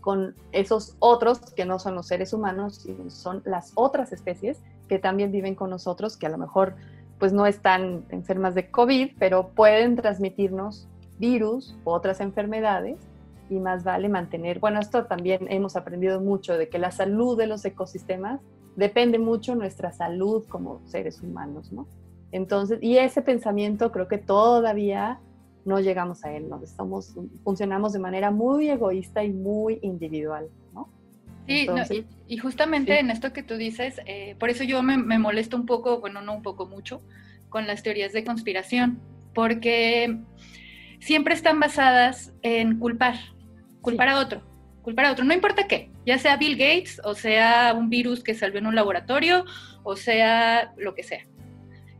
con 0.01 0.35
esos 0.53 0.97
otros 0.99 1.39
que 1.55 1.65
no 1.65 1.79
son 1.79 1.95
los 1.95 2.09
seres 2.09 2.35
humanos, 2.35 2.87
son 3.09 3.41
las 3.47 3.73
otras 3.75 4.13
especies 4.13 4.61
que 4.87 4.99
también 4.99 5.33
viven 5.33 5.55
con 5.55 5.71
nosotros, 5.71 6.19
que 6.19 6.27
a 6.27 6.31
lo 6.31 6.37
mejor 6.37 6.75
pues 7.19 7.33
no 7.33 7.47
están 7.47 8.05
enfermas 8.11 8.55
de 8.55 8.71
COVID, 8.71 9.13
pero 9.19 9.49
pueden 9.49 9.97
transmitirnos 9.97 10.89
virus 11.19 11.77
u 11.85 11.91
otras 11.91 12.21
enfermedades 12.21 12.99
y 13.51 13.61
más 13.61 13.85
vale 13.85 14.09
mantener, 14.09 14.59
bueno, 14.59 14.81
esto 14.81 15.05
también 15.05 15.47
hemos 15.51 15.77
aprendido 15.77 16.21
mucho 16.21 16.57
de 16.57 16.69
que 16.69 16.79
la 16.79 16.91
salud 16.91 17.37
de 17.37 17.47
los 17.47 17.65
ecosistemas 17.65 18.41
depende 18.77 19.19
mucho 19.19 19.53
de 19.53 19.59
nuestra 19.59 19.93
salud 19.93 20.45
como 20.49 20.81
seres 20.87 21.21
humanos, 21.23 21.73
¿no? 21.73 21.87
Entonces, 22.33 22.79
y 22.83 22.97
ese 22.99 23.23
pensamiento 23.23 23.93
creo 23.93 24.09
que 24.09 24.19
todavía 24.19 25.21
no 25.65 25.79
llegamos 25.81 26.25
a 26.25 26.33
él, 26.33 26.49
¿no? 26.49 26.61
Estamos, 26.63 27.15
funcionamos 27.45 27.93
de 27.93 27.99
manera 27.99 28.31
muy 28.31 28.69
egoísta 28.69 29.23
y 29.23 29.33
muy 29.33 29.79
individual, 29.83 30.49
¿no? 30.73 30.89
Sí, 31.47 31.69
y, 32.27 32.39
justamente 32.39 32.99
en 32.99 33.11
esto 33.11 33.33
que 33.33 33.43
tú 33.43 33.57
dices, 33.57 34.01
eh, 34.07 34.35
por 34.39 34.49
eso 34.49 34.65
yo 34.65 34.83
me, 34.83 34.97
me 34.97 35.19
molesto 35.19 35.57
un 35.57 35.67
poco, 35.67 36.01
bueno, 36.01 36.23
no 36.23 36.35
un 36.35 36.43
poco 36.43 36.67
mucho, 36.67 37.03
con 37.51 37.67
las 37.67 37.83
teorías 37.83 38.13
de 38.13 38.25
conspiración, 38.25 38.99
porque 39.35 40.19
siempre 41.05 41.35
están 41.35 41.61
basadas 41.61 42.33
en 42.41 42.79
culpar, 42.79 43.17
culpar 43.83 44.09
a 44.09 44.19
otro, 44.19 44.43
culpar 44.81 45.05
a 45.05 45.13
otro, 45.13 45.23
no 45.27 45.35
importa 45.35 45.69
qué, 45.69 45.91
ya 46.07 46.17
sea 46.17 46.39
Bill 46.39 46.57
Gates 46.57 46.99
o 47.05 47.15
sea 47.15 47.75
un 47.77 47.91
virus 47.91 48.25
que 48.25 48.33
salió 48.33 48.59
en 48.59 48.67
un 48.67 48.75
laboratorio 48.75 49.45
o 49.83 49.97
sea 49.97 50.73
lo 50.79 50.95
que 50.95 51.03
sea. 51.03 51.27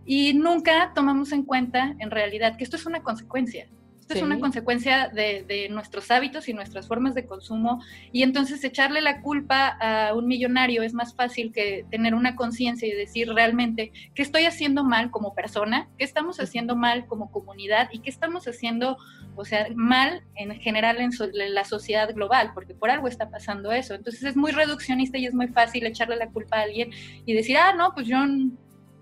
Y 0.07 0.33
nunca 0.33 0.93
tomamos 0.95 1.33
en 1.33 1.45
cuenta 1.45 1.95
en 1.99 2.11
realidad 2.11 2.57
que 2.57 2.65
esto 2.65 2.77
es 2.77 2.87
una 2.87 3.03
consecuencia. 3.03 3.69
Esto 4.05 4.17
es 4.17 4.23
una 4.23 4.39
consecuencia 4.39 5.09
de, 5.09 5.67
nuestros 5.71 6.11
hábitos 6.11 6.47
y 6.51 6.53
nuestras 6.53 6.87
formas 6.87 7.15
de 7.15 7.25
consumo. 7.25 7.83
Y 8.13 8.23
entonces 8.23 8.63
echarle 8.63 9.01
la 9.01 9.23
culpa 9.23 9.79
a 9.81 10.13
un 10.13 10.27
millonario 10.27 10.83
es 10.83 10.93
más 10.93 11.15
fácil 11.15 11.53
que 11.53 11.87
tener 11.91 12.15
una 12.15 12.37
conciencia 12.37 12.87
y 12.87 12.93
decir 12.93 13.33
realmente 13.33 13.93
qué 14.15 14.21
estoy 14.21 14.45
haciendo 14.45 14.85
mal 14.85 15.11
como 15.11 15.35
persona, 15.35 15.89
qué 15.97 16.05
estamos 16.05 16.39
haciendo 16.39 16.77
mal 16.77 17.07
como 17.07 17.33
comunidad 17.33 17.89
y 17.93 18.01
qué 18.01 18.11
estamos 18.11 18.47
haciendo, 18.47 18.99
o 19.37 19.47
sea, 19.47 19.69
mal 19.75 20.23
en 20.35 20.61
general 20.61 20.99
en, 20.99 21.11
en 21.19 21.55
la 21.55 21.65
sociedad 21.65 22.13
global, 22.15 22.51
porque 22.53 22.75
por 22.75 22.91
algo 22.91 23.09
está 23.09 23.31
pasando 23.31 23.73
eso. 23.73 23.95
Entonces 23.95 24.23
es 24.23 24.37
muy 24.37 24.53
reduccionista 24.53 25.17
y 25.17 25.25
es 25.25 25.33
muy 25.33 25.49
fácil 25.49 25.87
echarle 25.87 26.17
la 26.17 26.29
culpa 26.29 26.59
a 26.59 26.63
alguien 26.65 26.91
y 27.25 27.33
decir, 27.33 27.57
ah, 27.57 27.73
no, 27.73 27.95
pues 27.95 28.07
yo 28.07 28.19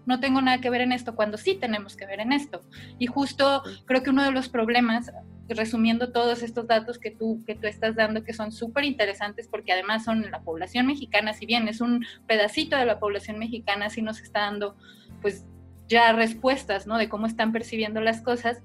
no 0.06 0.20
tengo 0.20 0.40
nada 0.40 0.60
que 0.60 0.70
ver 0.70 0.80
en 0.80 0.92
esto, 0.92 1.14
cuando 1.14 1.36
sí 1.36 1.54
tenemos 1.54 1.96
que 1.96 2.06
ver 2.06 2.20
en 2.20 2.32
esto. 2.32 2.62
Y 2.98 3.06
justo 3.06 3.62
creo 3.86 4.02
que 4.02 4.10
uno 4.10 4.24
de 4.24 4.32
los 4.32 4.48
problemas, 4.48 5.12
resumiendo 5.48 6.12
todos 6.12 6.42
estos 6.42 6.66
datos 6.66 6.98
que 6.98 7.10
tú, 7.10 7.42
que 7.46 7.54
tú 7.54 7.66
estás 7.66 7.94
dando, 7.94 8.24
que 8.24 8.32
son 8.32 8.52
súper 8.52 8.84
interesantes 8.84 9.48
porque 9.48 9.72
además 9.72 10.04
son 10.04 10.30
la 10.30 10.40
población 10.40 10.86
mexicana, 10.86 11.34
si 11.34 11.46
bien 11.46 11.68
es 11.68 11.80
un 11.80 12.04
pedacito 12.26 12.76
de 12.76 12.86
la 12.86 12.98
población 12.98 13.38
mexicana, 13.38 13.90
sí 13.90 14.02
nos 14.02 14.20
está 14.20 14.40
dando 14.40 14.76
pues 15.20 15.44
ya 15.88 16.12
respuestas, 16.12 16.86
¿no? 16.86 16.98
De 16.98 17.08
cómo 17.08 17.26
están 17.26 17.52
percibiendo 17.52 18.00
las 18.00 18.22
cosas. 18.22 18.62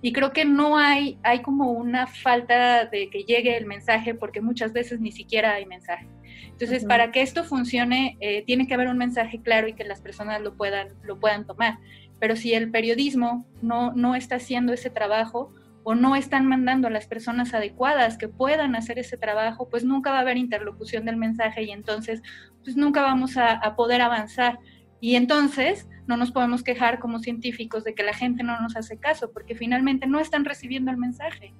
Y 0.00 0.12
creo 0.12 0.32
que 0.32 0.44
no 0.44 0.78
hay, 0.78 1.18
hay 1.24 1.42
como 1.42 1.72
una 1.72 2.06
falta 2.06 2.84
de 2.86 3.10
que 3.10 3.24
llegue 3.24 3.56
el 3.56 3.66
mensaje 3.66 4.14
porque 4.14 4.40
muchas 4.40 4.72
veces 4.72 5.00
ni 5.00 5.10
siquiera 5.10 5.54
hay 5.54 5.66
mensaje. 5.66 6.06
Entonces, 6.46 6.84
para 6.84 7.10
que 7.12 7.22
esto 7.22 7.44
funcione, 7.44 8.16
eh, 8.20 8.42
tiene 8.46 8.66
que 8.66 8.74
haber 8.74 8.88
un 8.88 8.98
mensaje 8.98 9.40
claro 9.40 9.68
y 9.68 9.74
que 9.74 9.84
las 9.84 10.00
personas 10.00 10.40
lo 10.40 10.54
puedan, 10.54 10.88
lo 11.02 11.18
puedan 11.18 11.46
tomar. 11.46 11.78
Pero 12.18 12.36
si 12.36 12.54
el 12.54 12.70
periodismo 12.70 13.46
no, 13.62 13.92
no 13.92 14.14
está 14.14 14.36
haciendo 14.36 14.72
ese 14.72 14.90
trabajo 14.90 15.52
o 15.84 15.94
no 15.94 16.16
están 16.16 16.46
mandando 16.46 16.88
a 16.88 16.90
las 16.90 17.06
personas 17.06 17.54
adecuadas 17.54 18.18
que 18.18 18.28
puedan 18.28 18.76
hacer 18.76 18.98
ese 18.98 19.16
trabajo, 19.16 19.68
pues 19.70 19.84
nunca 19.84 20.10
va 20.10 20.18
a 20.18 20.20
haber 20.20 20.36
interlocución 20.36 21.04
del 21.04 21.16
mensaje 21.16 21.62
y 21.62 21.70
entonces 21.70 22.22
pues 22.64 22.76
nunca 22.76 23.02
vamos 23.02 23.36
a, 23.36 23.52
a 23.52 23.76
poder 23.76 24.02
avanzar. 24.02 24.58
Y 25.00 25.14
entonces 25.14 25.88
no 26.06 26.16
nos 26.16 26.32
podemos 26.32 26.62
quejar 26.62 26.98
como 26.98 27.20
científicos 27.20 27.84
de 27.84 27.94
que 27.94 28.02
la 28.02 28.14
gente 28.14 28.42
no 28.42 28.60
nos 28.60 28.76
hace 28.76 28.98
caso, 28.98 29.30
porque 29.32 29.54
finalmente 29.54 30.06
no 30.06 30.18
están 30.18 30.44
recibiendo 30.44 30.90
el 30.90 30.96
mensaje. 30.96 31.54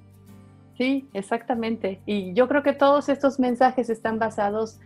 Sí, 0.78 1.08
exactamente. 1.12 2.00
Y 2.06 2.32
yo 2.34 2.46
creo 2.46 2.62
que 2.62 2.72
todos 2.72 3.08
estos 3.08 3.40
mensajes 3.40 3.90
están 3.90 4.20
basados 4.20 4.78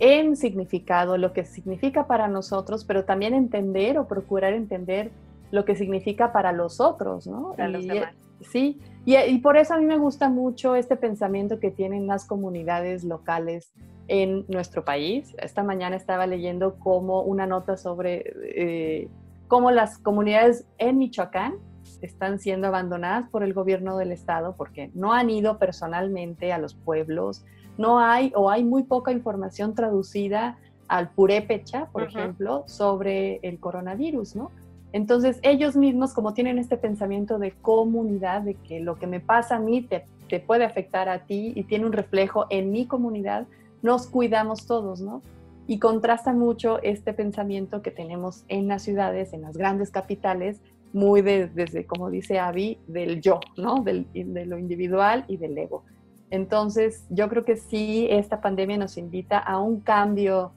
en 0.00 0.36
significado, 0.36 1.16
lo 1.16 1.32
que 1.32 1.44
significa 1.44 2.08
para 2.08 2.26
nosotros, 2.26 2.84
pero 2.84 3.04
también 3.04 3.32
entender 3.32 3.96
o 3.96 4.08
procurar 4.08 4.54
entender 4.54 5.12
lo 5.52 5.64
que 5.64 5.76
significa 5.76 6.32
para 6.32 6.50
los 6.50 6.80
otros, 6.80 7.28
¿no? 7.28 7.54
Sí, 8.42 8.80
y, 9.06 9.38
por 9.38 9.56
eso 9.56 9.74
a 9.74 9.78
mí 9.78 9.86
me 9.86 9.96
gusta 9.96 10.28
mucho 10.28 10.74
este 10.74 10.96
pensamiento 10.96 11.60
que 11.60 11.70
tienen 11.70 12.08
las 12.08 12.26
comunidades 12.26 13.04
locales 13.04 13.72
en 14.08 14.44
nuestro 14.48 14.84
país. 14.84 15.34
Esta 15.38 15.62
mañana 15.62 15.94
estaba 15.94 16.26
leyendo 16.26 16.74
como 16.80 17.22
una 17.22 17.46
nota 17.46 17.76
sobre 17.76 18.24
eh, 18.42 19.08
cómo 19.46 19.70
las 19.70 19.96
comunidades 19.98 20.66
en 20.78 20.98
Michoacán 20.98 21.54
están 22.02 22.38
siendo 22.38 22.66
abandonadas 22.66 23.28
por 23.30 23.42
el 23.42 23.54
gobierno 23.54 23.96
del 23.96 24.12
estado 24.12 24.54
porque 24.56 24.90
no 24.94 25.12
han 25.12 25.30
ido 25.30 25.58
personalmente 25.58 26.52
a 26.52 26.58
los 26.58 26.74
pueblos, 26.74 27.44
no 27.78 27.98
hay 28.00 28.32
o 28.34 28.50
hay 28.50 28.64
muy 28.64 28.84
poca 28.84 29.12
información 29.12 29.74
traducida 29.74 30.58
al 30.88 31.10
purépecha, 31.10 31.86
por 31.86 32.04
ejemplo, 32.04 32.64
sobre 32.66 33.40
el 33.42 33.58
coronavirus, 33.58 34.36
¿no? 34.36 34.50
Entonces 34.92 35.40
ellos 35.42 35.76
mismos 35.76 36.14
como 36.14 36.32
tienen 36.32 36.58
este 36.58 36.76
pensamiento 36.76 37.38
de 37.38 37.52
comunidad, 37.52 38.42
de 38.42 38.54
que 38.54 38.80
lo 38.80 38.96
que 38.96 39.06
me 39.06 39.20
pasa 39.20 39.56
a 39.56 39.58
mí 39.58 39.82
te, 39.82 40.06
te 40.28 40.40
puede 40.40 40.64
afectar 40.64 41.08
a 41.08 41.24
ti 41.26 41.52
y 41.54 41.64
tiene 41.64 41.86
un 41.86 41.92
reflejo 41.92 42.46
en 42.50 42.70
mi 42.70 42.86
comunidad, 42.86 43.46
nos 43.82 44.06
cuidamos 44.06 44.66
todos, 44.66 45.00
¿no? 45.00 45.22
Y 45.66 45.80
contrasta 45.80 46.32
mucho 46.32 46.80
este 46.82 47.12
pensamiento 47.12 47.82
que 47.82 47.90
tenemos 47.90 48.44
en 48.48 48.68
las 48.68 48.82
ciudades, 48.82 49.32
en 49.32 49.42
las 49.42 49.56
grandes 49.56 49.90
capitales, 49.90 50.60
muy 50.92 51.22
desde, 51.22 51.86
como 51.86 52.10
dice 52.10 52.38
Abby, 52.38 52.78
del 52.86 53.20
yo, 53.20 53.40
¿no? 53.56 53.82
Del, 53.82 54.06
de 54.12 54.46
lo 54.46 54.58
individual 54.58 55.24
y 55.28 55.36
del 55.36 55.56
ego. 55.58 55.84
Entonces, 56.30 57.04
yo 57.10 57.28
creo 57.28 57.44
que 57.44 57.56
sí, 57.56 58.08
esta 58.10 58.40
pandemia 58.40 58.78
nos 58.78 58.96
invita 58.96 59.38
a 59.38 59.58
un 59.58 59.80
cambio 59.80 60.52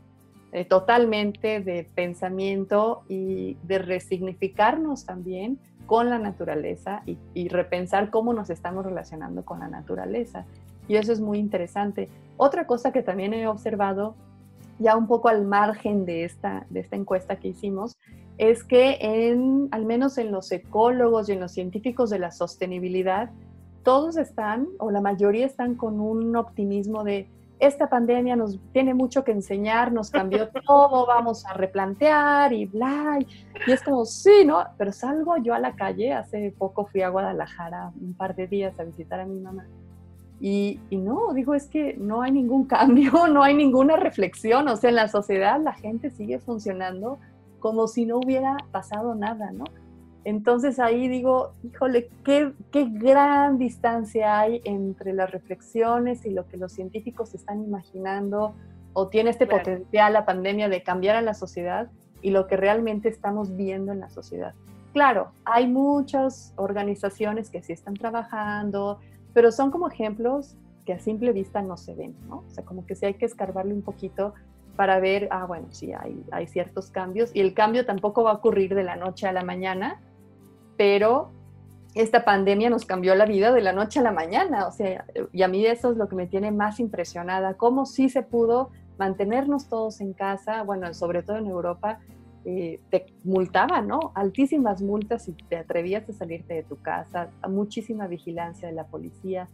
eh, 0.51 0.65
totalmente 0.65 1.59
de 1.59 1.87
pensamiento 1.93 3.03
y 3.07 3.57
de 3.63 3.79
resignificarnos 3.79 5.05
también 5.05 5.59
con 5.85 6.09
la 6.09 6.17
naturaleza 6.17 7.03
y, 7.05 7.17
y, 7.33 7.49
repensar 7.49 8.09
cómo 8.09 8.33
nos 8.33 8.49
estamos 8.49 8.85
relacionando 8.85 9.43
con 9.43 9.59
la 9.59 9.67
naturaleza. 9.67 10.45
Y 10.87 10.95
eso 10.95 11.11
es 11.13 11.19
muy 11.19 11.37
interesante. 11.37 12.09
Otra 12.37 12.65
cosa 12.65 12.91
que 12.91 13.03
también 13.03 13.33
he 13.33 13.47
observado, 13.47 14.15
ya 14.79 14.95
un 14.95 15.07
poco 15.07 15.29
al 15.29 15.45
margen 15.45 16.05
de 16.05 16.23
esta, 16.23 16.65
de 16.69 16.79
esta 16.79 16.95
encuesta 16.95 17.35
que 17.35 17.49
hicimos, 17.49 17.97
es 18.39 18.63
que 18.63 18.97
en, 19.01 19.67
al 19.71 19.85
menos 19.85 20.17
en 20.17 20.31
los 20.31 20.49
ecólogos 20.51 21.27
y 21.27 21.33
en 21.33 21.41
los 21.41 21.51
científicos 21.51 22.09
de 22.09 22.19
la 22.19 22.31
sostenibilidad, 22.31 23.29
todos 23.83 24.15
están, 24.15 24.69
o 24.79 24.91
la 24.91 25.01
mayoría 25.01 25.45
están 25.45 25.75
con 25.75 25.99
un 25.99 26.35
optimismo 26.37 27.03
de 27.03 27.27
esta 27.59 27.89
pandemia 27.89 28.37
nos 28.37 28.57
tiene 28.71 28.93
mucho 28.93 29.25
que 29.25 29.33
enseñar, 29.33 29.91
nos 29.91 30.09
cambió 30.09 30.47
todo, 30.65 31.05
vamos 31.05 31.45
a 31.45 31.53
replantear 31.53 32.53
y 32.53 32.65
bla. 32.65 33.19
Y 33.67 33.71
es 33.71 33.83
como, 33.83 34.05
sí, 34.05 34.45
¿no? 34.45 34.63
Pero 34.77 34.93
salgo 34.93 35.35
yo 35.35 35.53
a 35.53 35.59
la 35.59 35.75
calle, 35.75 36.13
hace 36.13 36.53
poco 36.57 36.85
fui 36.85 37.01
a 37.01 37.09
Guadalajara 37.09 37.91
un 37.99 38.13
par 38.13 38.35
de 38.37 38.47
días 38.47 38.79
a 38.79 38.85
visitar 38.85 39.19
a 39.19 39.25
mi 39.25 39.41
mamá. 39.41 39.67
Y, 40.39 40.79
y, 40.89 40.95
no, 40.95 41.33
digo, 41.33 41.53
es 41.53 41.67
que 41.67 41.97
no 41.97 42.21
hay 42.21 42.31
ningún 42.31 42.65
cambio, 42.67 43.27
no 43.27 43.43
hay 43.43 43.53
ninguna 43.53 43.97
reflexión, 43.97 44.69
o 44.69 44.77
sea, 44.77 44.91
en 44.91 44.95
la 44.95 45.09
sociedad 45.09 45.59
la 45.61 45.73
gente 45.73 46.09
sigue 46.09 46.39
funcionando 46.39 47.19
como 47.59 47.87
si 47.87 48.05
no 48.05 48.17
hubiera 48.17 48.57
pasado 48.71 49.15
nada, 49.15 49.51
¿no? 49.51 49.65
Entonces 50.25 50.79
ahí 50.79 51.07
digo, 51.07 51.53
híjole, 51.63 52.09
qué, 52.23 52.53
qué 52.71 52.85
gran 52.89 53.57
distancia 53.57 54.39
hay 54.39 54.61
entre 54.65 55.13
las 55.13 55.31
reflexiones 55.31 56.25
y 56.25 56.31
lo 56.31 56.47
que 56.47 56.57
los 56.57 56.73
científicos 56.73 57.33
están 57.33 57.63
imaginando 57.63 58.53
o 58.93 59.07
tiene 59.07 59.29
este 59.29 59.47
potencial 59.47 60.13
la 60.13 60.25
pandemia 60.25 60.67
de 60.67 60.83
cambiar 60.83 61.15
a 61.15 61.21
la 61.21 61.33
sociedad 61.33 61.89
y 62.21 62.31
lo 62.31 62.47
que 62.47 62.57
realmente 62.57 63.07
estamos 63.07 63.55
viendo 63.55 63.91
en 63.91 64.01
la 64.01 64.09
sociedad. 64.09 64.53
Claro, 64.93 65.31
hay 65.45 65.67
muchas 65.67 66.53
organizaciones 66.57 67.49
que 67.49 67.61
sí 67.61 67.73
están 67.73 67.93
trabajando, 67.93 68.99
pero 69.33 69.51
son 69.51 69.71
como 69.71 69.87
ejemplos 69.87 70.57
que 70.85 70.93
a 70.93 70.99
simple 70.99 71.31
vista 71.31 71.61
no 71.61 71.77
se 71.77 71.93
ven, 71.93 72.15
¿no? 72.27 72.39
O 72.39 72.49
sea, 72.49 72.65
como 72.65 72.85
que 72.85 72.95
sí 72.95 73.05
hay 73.05 73.13
que 73.13 73.25
escarbarle 73.25 73.73
un 73.73 73.83
poquito 73.83 74.33
para 74.79 75.01
ver, 75.01 75.27
ah, 75.29 75.43
bueno, 75.43 75.67
sí, 75.71 75.91
hay, 75.91 76.23
hay 76.31 76.47
ciertos 76.47 76.89
cambios 76.89 77.31
y 77.33 77.41
el 77.41 77.53
cambio 77.53 77.85
tampoco 77.85 78.23
va 78.23 78.31
a 78.31 78.35
ocurrir 78.35 78.75
de 78.75 78.85
la 78.85 78.95
noche 78.95 79.27
a 79.27 79.33
la 79.33 79.43
mañana, 79.43 79.99
pero 80.77 81.31
esta 81.95 82.23
pandemia 82.23 82.69
nos 82.69 82.85
cambió 82.85 83.13
la 83.15 83.25
vida 83.25 83.51
de 83.51 83.59
la 83.59 83.73
noche 83.73 83.99
a 83.99 84.03
la 84.03 84.13
mañana, 84.13 84.67
o 84.67 84.71
sea, 84.71 85.03
y 85.33 85.41
a 85.41 85.49
mí 85.49 85.65
eso 85.65 85.91
es 85.91 85.97
lo 85.97 86.07
que 86.07 86.15
me 86.15 86.27
tiene 86.27 86.51
más 86.51 86.79
impresionada, 86.79 87.55
cómo 87.55 87.85
sí 87.85 88.07
se 88.07 88.21
pudo 88.21 88.69
mantenernos 88.97 89.67
todos 89.67 89.99
en 89.99 90.13
casa, 90.13 90.63
bueno, 90.63 90.93
sobre 90.93 91.23
todo 91.23 91.35
en 91.35 91.47
Europa, 91.47 91.99
eh, 92.45 92.79
te 92.89 93.07
multaban, 93.25 93.85
¿no? 93.85 94.13
Altísimas 94.15 94.81
multas 94.81 95.25
si 95.25 95.33
te 95.33 95.57
atrevías 95.57 96.07
a 96.07 96.13
salirte 96.13 96.53
de 96.53 96.63
tu 96.63 96.81
casa, 96.81 97.31
muchísima 97.49 98.07
vigilancia 98.07 98.69
de 98.69 98.75
la 98.75 98.85
policía 98.85 99.49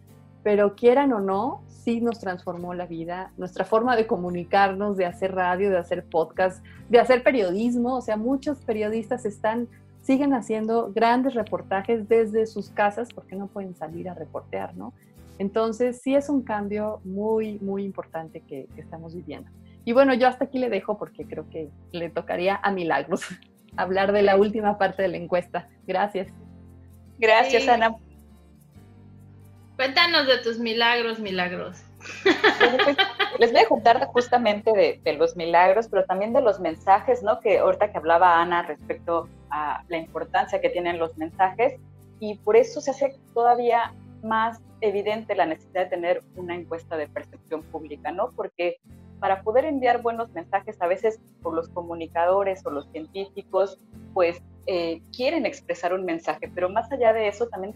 pero 0.45 0.75
quieran 0.75 1.12
o 1.12 1.19
no, 1.19 1.63
sí 1.67 2.01
nos 2.01 2.19
transformó 2.19 2.75
la 2.75 2.86
vida, 2.86 3.31
nuestra 3.36 3.65
forma 3.65 3.95
de 3.95 4.05
comunicarnos, 4.05 4.95
de 4.95 5.08
hacer 5.08 5.34
radio, 5.34 5.71
de 5.71 5.79
hacer 5.79 6.05
podcast, 6.05 6.63
de 6.88 6.99
hacer 6.99 7.23
periodismo, 7.23 7.95
o 7.95 8.01
sea, 8.01 8.15
muchos 8.15 8.60
periodistas 8.60 9.25
están, 9.25 9.67
siguen 10.03 10.36
haciendo 10.36 10.93
grandes 10.93 11.34
reportajes 11.34 12.08
desde 12.08 12.45
sus 12.45 12.69
casas 12.69 13.10
porque 13.12 13.36
no 13.36 13.47
pueden 13.47 13.73
salir 13.73 14.08
a 14.08 14.13
reportear, 14.13 14.77
¿no? 14.77 14.93
Entonces, 15.39 15.99
sí 15.99 16.13
es 16.13 16.29
un 16.29 16.43
cambio 16.43 17.01
muy, 17.03 17.58
muy 17.58 17.84
importante 17.84 18.41
que, 18.41 18.67
estamos 18.77 19.15
viviendo. 19.15 19.49
Y 19.84 19.93
bueno, 19.93 20.13
yo 20.13 20.27
hasta 20.27 20.45
aquí 20.45 20.60
le 20.60 20.69
dejo 20.69 20.99
porque 20.99 21.25
creo 21.25 21.49
que 21.49 21.71
le 21.91 22.12
tocaría 22.12 22.60
a 22.62 22.69
Milagros 22.69 23.21
hablar 23.77 24.12
de 24.12 24.21
la 24.21 24.38
última 24.38 24.77
parte 24.77 25.01
de 25.01 25.08
la 25.08 25.17
encuesta. 25.17 25.69
Gracias. 25.88 26.27
Gracias, 27.17 27.67
Ana. 27.67 27.95
Cuéntanos 29.75 30.27
de 30.27 30.38
tus 30.38 30.59
milagros, 30.59 31.19
milagros. 31.19 31.83
Pues, 32.23 32.97
les 33.39 33.51
voy 33.51 33.61
a 33.61 33.67
contar 33.67 34.05
justamente 34.07 34.99
de, 35.03 35.13
los 35.13 35.35
milagros, 35.35 35.88
pero 35.89 36.05
también 36.05 36.33
de 36.33 36.41
los 36.41 36.59
mensajes, 36.59 37.23
¿no? 37.23 37.39
Que 37.39 37.59
ahorita 37.59 37.91
que 37.91 37.97
hablaba 37.97 38.41
Ana 38.41 38.63
respecto 38.63 39.27
a 39.49 39.83
la 39.89 39.97
importancia 39.97 40.61
que 40.61 40.69
tienen 40.69 40.99
los 40.99 41.17
mensajes, 41.17 41.73
y 42.19 42.35
por 42.35 42.55
eso 42.55 42.79
se 42.79 42.91
hace 42.91 43.15
todavía 43.33 43.93
más 44.23 44.61
evidente 44.81 45.35
la 45.35 45.45
necesidad 45.45 45.83
de 45.83 45.89
tener 45.89 46.23
una 46.35 46.55
encuesta 46.55 46.95
de 46.95 47.07
percepción 47.07 47.63
pública, 47.63 48.11
¿no? 48.11 48.31
Porque 48.31 48.77
para 49.19 49.41
poder 49.41 49.65
enviar 49.65 50.01
buenos 50.01 50.29
mensajes, 50.31 50.81
a 50.81 50.88
veces 50.88 51.19
por 51.41 51.53
los 51.53 51.69
comunicadores 51.69 52.65
o 52.65 52.69
los 52.69 52.88
científicos, 52.91 53.79
pues 54.13 54.41
eh, 54.67 55.01
quieren 55.15 55.45
expresar 55.45 55.93
un 55.93 56.05
mensaje, 56.05 56.49
pero 56.53 56.69
más 56.69 56.91
allá 56.91 57.13
de 57.13 57.27
eso 57.27 57.47
también 57.47 57.73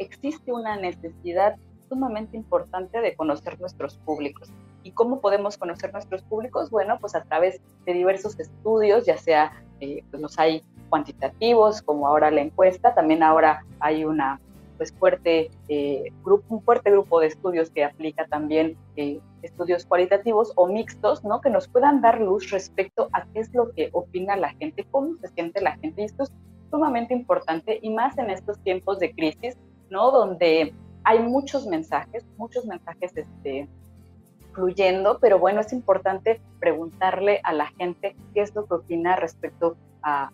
existe 0.00 0.52
una 0.52 0.76
necesidad 0.76 1.56
sumamente 1.88 2.36
importante 2.36 3.00
de 3.00 3.14
conocer 3.14 3.60
nuestros 3.60 3.98
públicos. 3.98 4.48
¿Y 4.82 4.92
cómo 4.92 5.20
podemos 5.20 5.58
conocer 5.58 5.92
nuestros 5.92 6.22
públicos? 6.22 6.70
Bueno, 6.70 6.98
pues 7.00 7.14
a 7.14 7.22
través 7.22 7.60
de 7.84 7.92
diversos 7.92 8.38
estudios, 8.40 9.04
ya 9.04 9.18
sea 9.18 9.52
eh, 9.80 10.02
pues 10.10 10.22
los 10.22 10.38
hay 10.38 10.62
cuantitativos, 10.88 11.82
como 11.82 12.06
ahora 12.06 12.30
la 12.30 12.40
encuesta, 12.40 12.94
también 12.94 13.22
ahora 13.22 13.64
hay 13.80 14.04
una 14.04 14.40
pues 14.78 14.92
fuerte 14.92 15.50
eh, 15.68 16.10
grupo, 16.24 16.54
un 16.54 16.62
fuerte 16.62 16.90
grupo 16.90 17.20
de 17.20 17.26
estudios 17.26 17.70
que 17.70 17.84
aplica 17.84 18.26
también 18.26 18.78
eh, 18.96 19.20
estudios 19.42 19.84
cualitativos 19.84 20.52
o 20.56 20.68
mixtos, 20.68 21.22
¿no? 21.22 21.42
Que 21.42 21.50
nos 21.50 21.68
puedan 21.68 22.00
dar 22.00 22.18
luz 22.18 22.50
respecto 22.50 23.10
a 23.12 23.26
qué 23.26 23.40
es 23.40 23.52
lo 23.52 23.72
que 23.72 23.90
opina 23.92 24.36
la 24.36 24.54
gente, 24.54 24.86
cómo 24.90 25.16
se 25.20 25.28
siente 25.28 25.60
la 25.60 25.76
gente. 25.76 26.00
Y 26.00 26.04
esto 26.06 26.22
es 26.22 26.32
sumamente 26.70 27.12
importante 27.12 27.78
y 27.82 27.90
más 27.90 28.16
en 28.16 28.30
estos 28.30 28.58
tiempos 28.60 28.98
de 29.00 29.12
crisis, 29.12 29.58
¿no? 29.90 30.10
Donde 30.10 30.74
hay 31.04 31.18
muchos 31.20 31.66
mensajes, 31.66 32.24
muchos 32.36 32.64
mensajes 32.64 33.16
este, 33.16 33.68
fluyendo, 34.52 35.18
pero 35.20 35.38
bueno, 35.38 35.60
es 35.60 35.72
importante 35.72 36.40
preguntarle 36.58 37.40
a 37.44 37.52
la 37.52 37.66
gente 37.66 38.16
qué 38.34 38.42
es 38.42 38.54
lo 38.54 38.66
que 38.66 38.74
opina 38.74 39.16
respecto 39.16 39.76
a, 40.02 40.30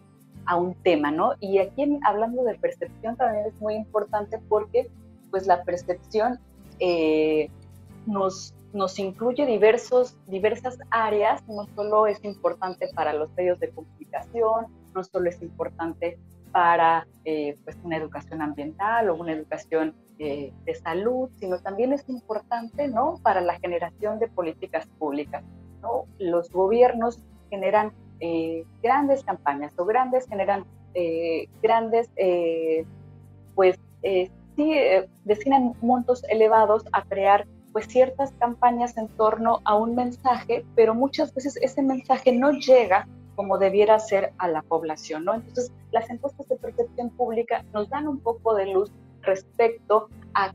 a 0.47 0.57
un 0.57 0.75
tema, 0.75 1.11
¿no? 1.11 1.35
Y 1.41 1.59
aquí 1.59 1.99
hablando 2.05 2.45
de 2.45 2.55
percepción 2.55 3.17
también 3.17 3.47
es 3.47 3.61
muy 3.61 3.75
importante 3.75 4.39
porque 4.49 4.89
pues 5.31 5.47
la 5.47 5.63
percepción 5.65 6.39
eh, 6.79 7.51
nos, 8.07 8.55
nos 8.73 8.99
incluye 8.99 9.45
diversos, 9.47 10.17
diversas 10.27 10.79
áreas, 10.91 11.47
no 11.49 11.67
solo 11.75 12.07
es 12.07 12.23
importante 12.25 12.89
para 12.95 13.13
los 13.13 13.31
medios 13.35 13.59
de 13.61 13.71
comunicación, 13.71 14.67
no 14.95 15.05
solo 15.05 15.29
es 15.29 15.43
importante 15.43 16.19
para 16.57 17.07
eh, 17.27 17.59
pues 17.65 17.77
una 17.85 17.99
educación 17.99 18.41
ambiental 18.41 19.11
o 19.11 19.15
una 19.17 19.33
educación 19.33 19.95
eh, 20.19 20.55
de 20.65 20.75
salud, 20.75 21.29
sino 21.39 21.59
también 21.59 21.93
es 21.93 22.09
importante 22.09 22.89
¿no? 22.89 23.21
para 23.23 23.43
la 23.43 23.59
generación 23.59 24.19
de 24.19 24.29
políticas 24.29 24.87
públicas. 24.99 25.45
¿no? 25.83 26.07
Los 26.19 26.51
gobiernos 26.51 27.23
generan 27.51 27.93
eh, 28.21 28.65
grandes 28.83 29.23
campañas 29.23 29.79
o 29.79 29.85
grandes 29.85 30.27
generan 30.27 30.65
grandes, 31.63 32.09
pues 33.55 33.79
sí, 34.57 34.73
destinan 35.25 35.75
montos 35.83 36.25
elevados 36.31 36.87
a 36.93 37.03
crear 37.03 37.47
pues 37.75 37.87
ciertas 37.87 38.33
campañas 38.39 38.97
en 38.97 39.09
torno 39.09 39.61
a 39.65 39.75
un 39.75 39.95
mensaje, 39.95 40.65
pero 40.75 40.95
muchas 40.95 41.35
veces 41.35 41.59
ese 41.61 41.83
mensaje 41.83 42.33
no 42.33 42.53
llega 42.53 43.07
como 43.37 43.59
debiera 43.59 43.99
ser 43.99 44.33
a 44.39 44.49
la 44.49 44.63
población, 44.63 45.25
¿no? 45.25 45.35
Entonces, 45.35 45.71
las 45.93 46.11
encuestas 46.11 46.49
de 46.49 46.57
percepción 46.57 47.11
pública 47.11 47.65
nos 47.73 47.89
dan 47.89 48.09
un 48.09 48.19
poco 48.19 48.55
de 48.55 48.67
luz 48.67 48.91
respecto 49.23 50.09
a 50.35 50.53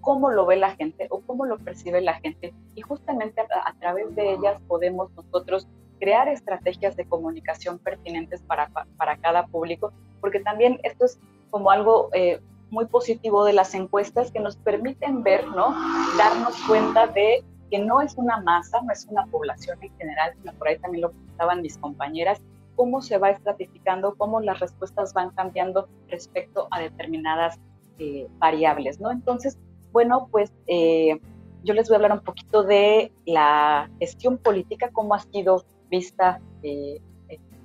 cómo 0.00 0.30
lo 0.30 0.46
ve 0.46 0.56
la 0.56 0.74
gente 0.74 1.06
o 1.10 1.20
cómo 1.20 1.46
lo 1.46 1.58
percibe 1.58 2.00
la 2.00 2.14
gente. 2.14 2.52
Y 2.74 2.80
justamente 2.80 3.40
a 3.40 3.72
través 3.78 4.14
de 4.16 4.32
ellas 4.32 4.60
podemos 4.66 5.10
nosotros 5.12 5.68
crear 6.00 6.26
estrategias 6.26 6.96
de 6.96 7.04
comunicación 7.04 7.78
pertinentes 7.78 8.42
para, 8.42 8.68
para 8.96 9.16
cada 9.18 9.46
público, 9.46 9.92
porque 10.20 10.40
también 10.40 10.80
esto 10.82 11.04
es 11.04 11.20
como 11.50 11.70
algo 11.70 12.08
eh, 12.12 12.40
muy 12.70 12.86
positivo 12.86 13.44
de 13.44 13.52
las 13.52 13.72
encuestas 13.74 14.32
que 14.32 14.40
nos 14.40 14.56
permiten 14.56 15.22
ver, 15.22 15.46
¿no? 15.46 15.72
Darnos 16.18 16.56
cuenta 16.66 17.06
de 17.06 17.44
que 17.72 17.78
no 17.78 18.02
es 18.02 18.18
una 18.18 18.38
masa, 18.42 18.82
no 18.82 18.92
es 18.92 19.06
una 19.06 19.24
población 19.28 19.78
en 19.80 19.90
general, 19.96 20.34
sino 20.38 20.52
por 20.52 20.68
ahí 20.68 20.78
también 20.78 21.00
lo 21.00 21.10
comentaban 21.10 21.62
mis 21.62 21.78
compañeras, 21.78 22.42
cómo 22.76 23.00
se 23.00 23.16
va 23.16 23.30
estratificando, 23.30 24.14
cómo 24.14 24.42
las 24.42 24.60
respuestas 24.60 25.14
van 25.14 25.30
cambiando 25.30 25.88
respecto 26.08 26.68
a 26.70 26.80
determinadas 26.80 27.58
eh, 27.98 28.28
variables, 28.36 29.00
¿no? 29.00 29.10
Entonces, 29.10 29.56
bueno, 29.90 30.28
pues 30.30 30.52
eh, 30.66 31.18
yo 31.64 31.72
les 31.72 31.88
voy 31.88 31.94
a 31.94 31.96
hablar 31.96 32.12
un 32.12 32.24
poquito 32.24 32.62
de 32.62 33.10
la 33.24 33.88
gestión 33.98 34.36
política, 34.36 34.90
cómo 34.92 35.14
ha 35.14 35.20
sido 35.20 35.64
vista 35.88 36.42
eh, 36.62 37.00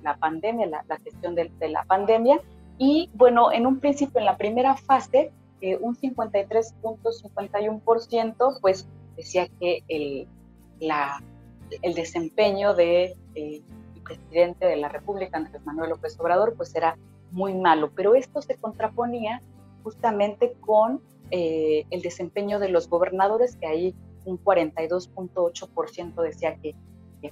la 0.02 0.16
pandemia, 0.16 0.66
la, 0.66 0.84
gestión 1.04 1.34
de, 1.34 1.52
la 1.68 1.84
pandemia. 1.84 2.40
Y 2.78 3.10
bueno, 3.12 3.52
en 3.52 3.66
un 3.66 3.78
principio, 3.78 4.20
en 4.20 4.24
la 4.24 4.38
primera 4.38 4.74
fase, 4.74 5.32
eh, 5.60 5.76
un 5.80 5.96
53.51% 5.96 8.58
pues 8.60 8.86
decía 9.18 9.48
que 9.58 9.82
el, 9.88 10.28
el 11.82 11.94
desempeño 11.94 12.74
de 12.74 13.16
eh, 13.34 13.62
presidente 14.04 14.64
de 14.64 14.76
la 14.76 14.88
República, 14.88 15.36
Andrés 15.36 15.60
Manuel 15.66 15.90
López 15.90 16.18
Obrador, 16.18 16.54
pues 16.56 16.74
era 16.74 16.96
muy 17.32 17.52
malo. 17.52 17.90
Pero 17.94 18.14
esto 18.14 18.40
se 18.40 18.54
contraponía 18.54 19.42
justamente 19.82 20.54
con 20.60 21.02
eh, 21.30 21.84
el 21.90 22.00
desempeño 22.00 22.58
de 22.58 22.70
los 22.70 22.88
gobernadores, 22.88 23.56
que 23.56 23.66
ahí 23.66 23.94
un 24.24 24.42
42.8% 24.42 26.22
decía 26.22 26.56
que 26.56 26.74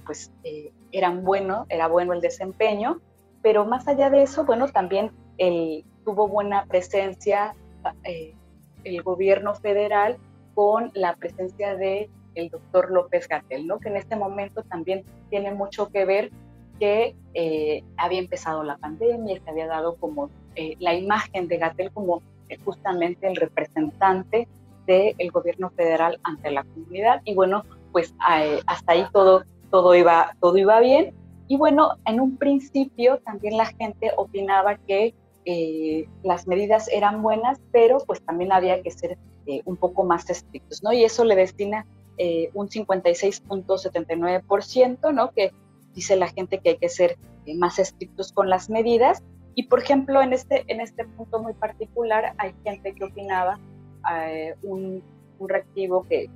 pues 0.05 0.31
eh, 0.43 0.73
eran 0.91 1.23
bueno, 1.23 1.65
era 1.69 1.87
bueno 1.87 2.11
el 2.11 2.19
desempeño, 2.19 2.99
pero 3.41 3.65
más 3.65 3.87
allá 3.87 4.09
de 4.09 4.23
eso, 4.23 4.43
bueno, 4.43 4.67
también 4.67 5.11
tuvo 6.03 6.27
buena 6.27 6.65
presencia 6.65 7.55
el 8.83 9.03
gobierno 9.03 9.55
federal 9.55 10.17
con 10.57 10.89
la 10.95 11.15
presencia 11.15 11.75
de 11.75 12.09
el 12.33 12.49
doctor 12.49 12.89
López 12.89 13.27
Gatel, 13.27 13.67
¿no? 13.67 13.77
que 13.77 13.89
en 13.89 13.97
este 13.97 14.15
momento 14.15 14.63
también 14.63 15.05
tiene 15.29 15.53
mucho 15.53 15.89
que 15.89 16.03
ver 16.03 16.31
que 16.79 17.15
eh, 17.35 17.83
había 17.95 18.17
empezado 18.17 18.63
la 18.63 18.77
pandemia, 18.77 19.39
se 19.43 19.49
había 19.51 19.67
dado 19.67 19.97
como 19.97 20.31
la 20.79 20.95
imagen 20.95 21.47
de 21.47 21.57
Gatel 21.59 21.91
como 21.91 22.23
justamente 22.65 23.27
el 23.27 23.35
representante 23.35 24.47
del 24.87 25.29
gobierno 25.31 25.69
federal 25.69 26.19
ante 26.23 26.49
la 26.49 26.63
comunidad 26.63 27.21
y 27.23 27.35
bueno, 27.35 27.63
pues 27.91 28.15
hasta 28.19 28.93
ahí 28.93 29.05
todo 29.13 29.43
todo 29.69 29.95
iba, 29.95 30.35
todo 30.39 30.57
iba 30.57 30.79
bien. 30.79 31.13
Y 31.47 31.57
bueno, 31.57 31.91
en 32.05 32.19
un 32.19 32.37
principio 32.37 33.19
también 33.19 33.57
la 33.57 33.65
gente 33.65 34.11
opinaba 34.17 34.75
que 34.75 35.13
eh, 35.49 36.09
las 36.23 36.45
medidas 36.45 36.89
eran 36.89 37.21
buenas, 37.21 37.57
pero 37.71 37.99
pues 38.05 38.21
también 38.21 38.51
había 38.51 38.83
que 38.83 38.91
ser 38.91 39.17
eh, 39.45 39.61
un 39.63 39.77
poco 39.77 40.03
más 40.03 40.29
estrictos, 40.29 40.83
¿no? 40.83 40.91
Y 40.91 41.05
eso 41.05 41.23
le 41.23 41.37
destina 41.37 41.85
eh, 42.17 42.49
un 42.53 42.67
56.79%, 42.67 45.13
¿no? 45.13 45.31
Que 45.31 45.53
dice 45.95 46.17
la 46.17 46.27
gente 46.27 46.59
que 46.59 46.71
hay 46.71 46.77
que 46.77 46.89
ser 46.89 47.17
más 47.55 47.79
estrictos 47.79 48.33
con 48.33 48.49
las 48.49 48.69
medidas. 48.69 49.23
Y 49.55 49.63
por 49.63 49.79
ejemplo, 49.79 50.21
en 50.21 50.33
este, 50.33 50.65
en 50.67 50.81
este 50.81 51.05
punto 51.05 51.41
muy 51.41 51.53
particular, 51.53 52.33
hay 52.37 52.53
gente 52.65 52.93
que 52.93 53.05
opinaba 53.05 53.57
un 54.63 55.01
un 55.39 55.49
reactivo 55.49 56.05
que, 56.07 56.29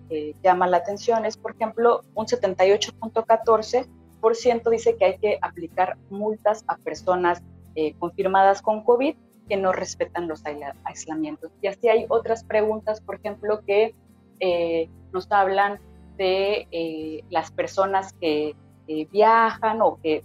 llama 0.44 0.68
la 0.68 0.78
atención 0.78 1.26
es, 1.26 1.36
por 1.38 1.56
ejemplo, 1.56 2.02
un 2.14 2.28
78.14% 2.28 4.70
dice 4.70 4.96
que 4.98 5.06
hay 5.06 5.18
que 5.18 5.40
aplicar 5.42 5.98
multas 6.10 6.64
a 6.68 6.78
personas 6.78 7.42
eh, 7.76 7.94
confirmadas 8.00 8.62
con 8.62 8.84
COVID 8.84 9.16
que 9.48 9.58
no 9.58 9.72
respetan 9.72 10.28
los 10.28 10.44
aislamientos. 10.84 11.52
Y 11.62 11.68
así 11.68 11.90
hay 11.90 12.06
otras 12.10 12.44
preguntas, 12.44 13.02
por 13.02 13.16
ejemplo, 13.16 13.62
que 13.66 13.94
eh, 14.40 14.90
nos 15.12 15.32
hablan 15.32 15.80
de 16.18 16.68
eh, 16.72 17.24
las 17.30 17.52
personas 17.52 18.14
que 18.14 18.56
viajan 19.10 19.82
o 19.82 20.02
que 20.02 20.22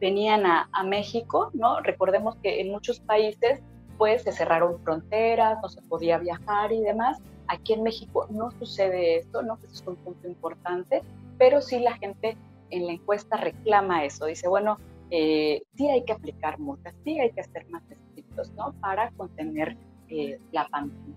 venían 0.00 0.46
a, 0.46 0.68
a, 0.72 0.84
México, 0.84 1.50
¿no? 1.52 1.80
Recordemos 1.80 2.36
que 2.36 2.60
en 2.60 2.70
muchos 2.70 3.00
países 3.00 3.60
pues 3.98 4.22
se 4.22 4.30
cerraron 4.30 4.78
fronteras, 4.84 5.58
no 5.60 5.68
se 5.68 5.82
podía 5.82 6.18
viajar 6.18 6.70
y 6.70 6.80
demás, 6.80 7.20
Aquí 7.52 7.74
en 7.74 7.82
México 7.82 8.26
no 8.30 8.50
sucede 8.52 9.18
esto, 9.18 9.42
¿no? 9.42 9.58
Eso 9.62 9.74
es 9.74 9.84
un 9.86 9.96
punto 9.96 10.26
importante, 10.26 11.02
pero 11.36 11.60
sí 11.60 11.80
la 11.80 11.94
gente 11.96 12.36
en 12.70 12.86
la 12.86 12.92
encuesta 12.92 13.36
reclama 13.36 14.04
eso, 14.06 14.24
dice, 14.24 14.48
bueno, 14.48 14.78
eh, 15.14 15.62
sí 15.76 15.90
hay 15.90 16.04
que 16.04 16.12
aplicar 16.12 16.58
multas, 16.58 16.94
sí 17.04 17.20
hay 17.20 17.30
que 17.32 17.44
ser 17.44 17.68
más 17.68 17.82
estrictos, 17.90 18.50
¿no? 18.52 18.72
Para 18.80 19.10
contener 19.10 19.76
eh, 20.08 20.40
la 20.52 20.66
pandemia. 20.68 21.14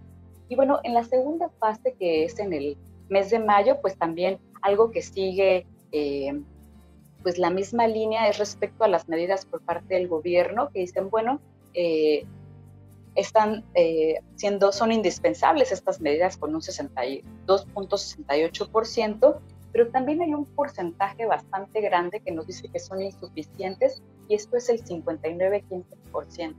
Y 0.49 0.57
bueno, 0.57 0.81
en 0.83 0.93
la 0.93 1.05
segunda 1.05 1.47
fase, 1.59 1.95
que 1.97 2.25
es 2.25 2.37
en 2.39 2.51
el 2.51 2.77
mes 3.07 3.29
de 3.29 3.39
mayo, 3.39 3.79
pues 3.81 3.97
también 3.97 4.37
algo 4.61 4.91
que 4.91 5.01
sigue, 5.01 5.65
eh, 5.93 6.41
pues 7.23 7.37
la 7.37 7.49
misma 7.49 7.87
línea 7.87 8.27
es 8.27 8.37
respecto 8.37 8.83
a 8.83 8.89
las 8.89 9.07
medidas 9.07 9.45
por 9.45 9.61
parte 9.61 9.95
del 9.95 10.09
gobierno, 10.09 10.71
que 10.73 10.81
dicen, 10.81 11.09
bueno, 11.09 11.39
están 13.15 13.63
eh, 13.73 14.19
siendo, 14.35 14.71
son 14.73 14.91
indispensables 14.91 15.71
estas 15.71 16.01
medidas 16.01 16.37
con 16.37 16.53
un 16.53 16.61
62.68%, 16.61 19.39
pero 19.75 19.89
también 19.89 20.21
hay 20.21 20.33
un 20.33 20.45
porcentaje 20.45 21.25
bastante 21.25 21.81
grande 21.81 22.21
que 22.21 22.31
nos 22.31 22.47
dice 22.47 22.69
que 22.69 22.79
son 22.79 23.01
insuficientes 23.01 24.01
y 24.29 24.35
esto 24.35 24.55
es 24.55 24.69
el 24.69 24.81
59.15%. 24.81 26.55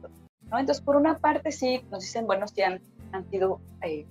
¿no? 0.50 0.59
Entonces, 0.59 0.85
por 0.85 0.96
una 0.96 1.16
parte 1.16 1.50
sí, 1.50 1.81
nos 1.90 2.02
dicen, 2.02 2.26
bueno, 2.26 2.46
sí 2.46 2.61
han, 2.61 2.79
han 3.12 3.26
sido, 3.31 3.59
eh, 3.81 4.05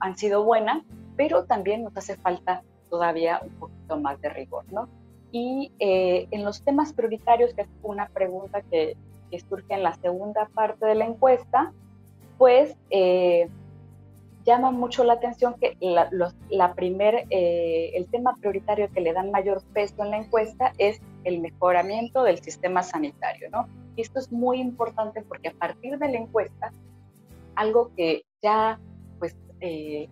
han 0.00 0.16
sido 0.16 0.42
buenas, 0.42 0.82
pero 1.18 1.44
también 1.44 1.84
nos 1.84 1.94
hace 1.98 2.16
falta 2.16 2.62
todavía 2.88 3.42
un 3.44 3.50
poquito 3.56 4.00
más 4.00 4.18
de 4.22 4.30
rigor, 4.30 4.64
¿no? 4.72 4.88
Y 5.32 5.70
eh, 5.78 6.26
en 6.30 6.42
los 6.42 6.62
temas 6.62 6.94
prioritarios, 6.94 7.52
que 7.52 7.60
es 7.60 7.68
una 7.82 8.08
pregunta 8.08 8.62
que, 8.62 8.96
que, 9.30 9.38
surge 9.38 9.74
en 9.74 9.82
la 9.82 9.92
segunda 9.96 10.48
parte 10.54 10.86
de 10.86 10.94
la 10.94 11.04
encuesta, 11.04 11.74
pues 12.38 12.74
eh, 12.88 13.50
llama 14.46 14.70
mucho 14.70 15.04
la 15.04 15.14
atención 15.14 15.54
que 15.60 15.76
la, 15.80 16.08
la 16.48 16.74
primer, 16.74 17.26
eh, 17.30 17.90
el 17.94 18.06
tema 18.06 18.34
prioritario 18.40 18.88
que 18.92 19.00
le 19.00 19.12
dan 19.12 19.30
mayor 19.30 19.62
peso 19.74 20.04
en 20.04 20.10
la 20.10 20.18
encuesta 20.18 20.72
es 20.78 21.00
el 21.24 21.40
mejoramiento 21.40 22.22
del 22.22 22.38
sistema 22.38 22.82
sanitario, 22.82 23.50
¿no? 23.50 23.68
Y 23.96 24.02
esto 24.02 24.20
es 24.20 24.30
muy 24.30 24.60
importante 24.60 25.22
porque 25.22 25.48
a 25.48 25.52
partir 25.52 25.98
de 25.98 26.08
la 26.08 26.18
encuesta, 26.18 26.72
algo 27.56 27.90
que 27.96 28.22
ya 28.40 28.78
pues 29.18 29.34
eh, 29.60 30.08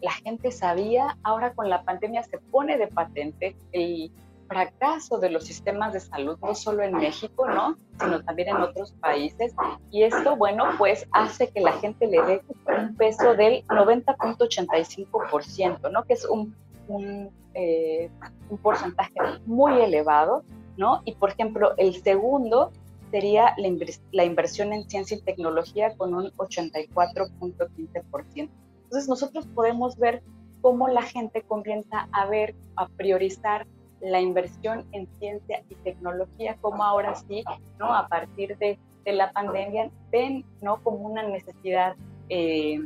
la 0.00 0.12
gente 0.12 0.52
sabía, 0.52 1.16
ahora 1.22 1.52
con 1.54 1.68
la 1.68 1.82
pandemia 1.82 2.22
se 2.22 2.38
pone 2.38 2.78
de 2.78 2.86
patente 2.86 3.56
el 3.72 4.12
fracaso 4.46 5.18
de 5.18 5.30
los 5.30 5.44
sistemas 5.44 5.92
de 5.92 6.00
salud, 6.00 6.38
no 6.40 6.54
solo 6.54 6.82
en 6.82 6.94
México, 6.94 7.46
¿no? 7.48 7.76
Sino 8.00 8.24
también 8.24 8.48
en 8.50 8.56
otros 8.56 8.92
países. 9.00 9.54
Y 9.90 10.02
esto, 10.02 10.36
bueno, 10.36 10.64
pues 10.78 11.06
hace 11.12 11.48
que 11.48 11.60
la 11.60 11.72
gente 11.72 12.06
le 12.06 12.22
dé 12.22 12.42
un 12.66 12.94
peso 12.96 13.34
del 13.34 13.66
90.85%, 13.66 15.90
¿no? 15.90 16.04
Que 16.04 16.14
es 16.14 16.24
un, 16.24 16.56
un, 16.88 17.30
eh, 17.54 18.08
un 18.50 18.58
porcentaje 18.58 19.12
muy 19.46 19.80
elevado, 19.80 20.44
¿no? 20.76 21.02
Y, 21.04 21.14
por 21.14 21.30
ejemplo, 21.30 21.74
el 21.76 22.02
segundo 22.02 22.72
sería 23.10 23.54
la, 23.58 23.68
la 24.12 24.24
inversión 24.24 24.72
en 24.72 24.88
ciencia 24.88 25.16
y 25.16 25.20
tecnología 25.20 25.96
con 25.96 26.14
un 26.14 26.30
84.15%. 26.32 28.48
Entonces, 28.84 29.08
nosotros 29.08 29.46
podemos 29.54 29.96
ver 29.96 30.22
cómo 30.64 30.88
la 30.88 31.02
gente 31.02 31.42
comienza 31.42 32.08
a 32.10 32.26
ver, 32.26 32.54
a 32.76 32.88
priorizar 32.88 33.66
la 34.04 34.20
inversión 34.20 34.84
en 34.92 35.08
ciencia 35.18 35.62
y 35.68 35.74
tecnología, 35.76 36.56
como 36.60 36.84
ahora 36.84 37.14
sí, 37.14 37.42
¿no? 37.78 37.94
A 37.94 38.06
partir 38.06 38.56
de, 38.58 38.78
de 39.04 39.12
la 39.12 39.32
pandemia, 39.32 39.90
ven, 40.12 40.44
¿no? 40.60 40.82
Como 40.82 40.98
una 40.98 41.22
necesidad 41.22 41.96
eh, 42.28 42.80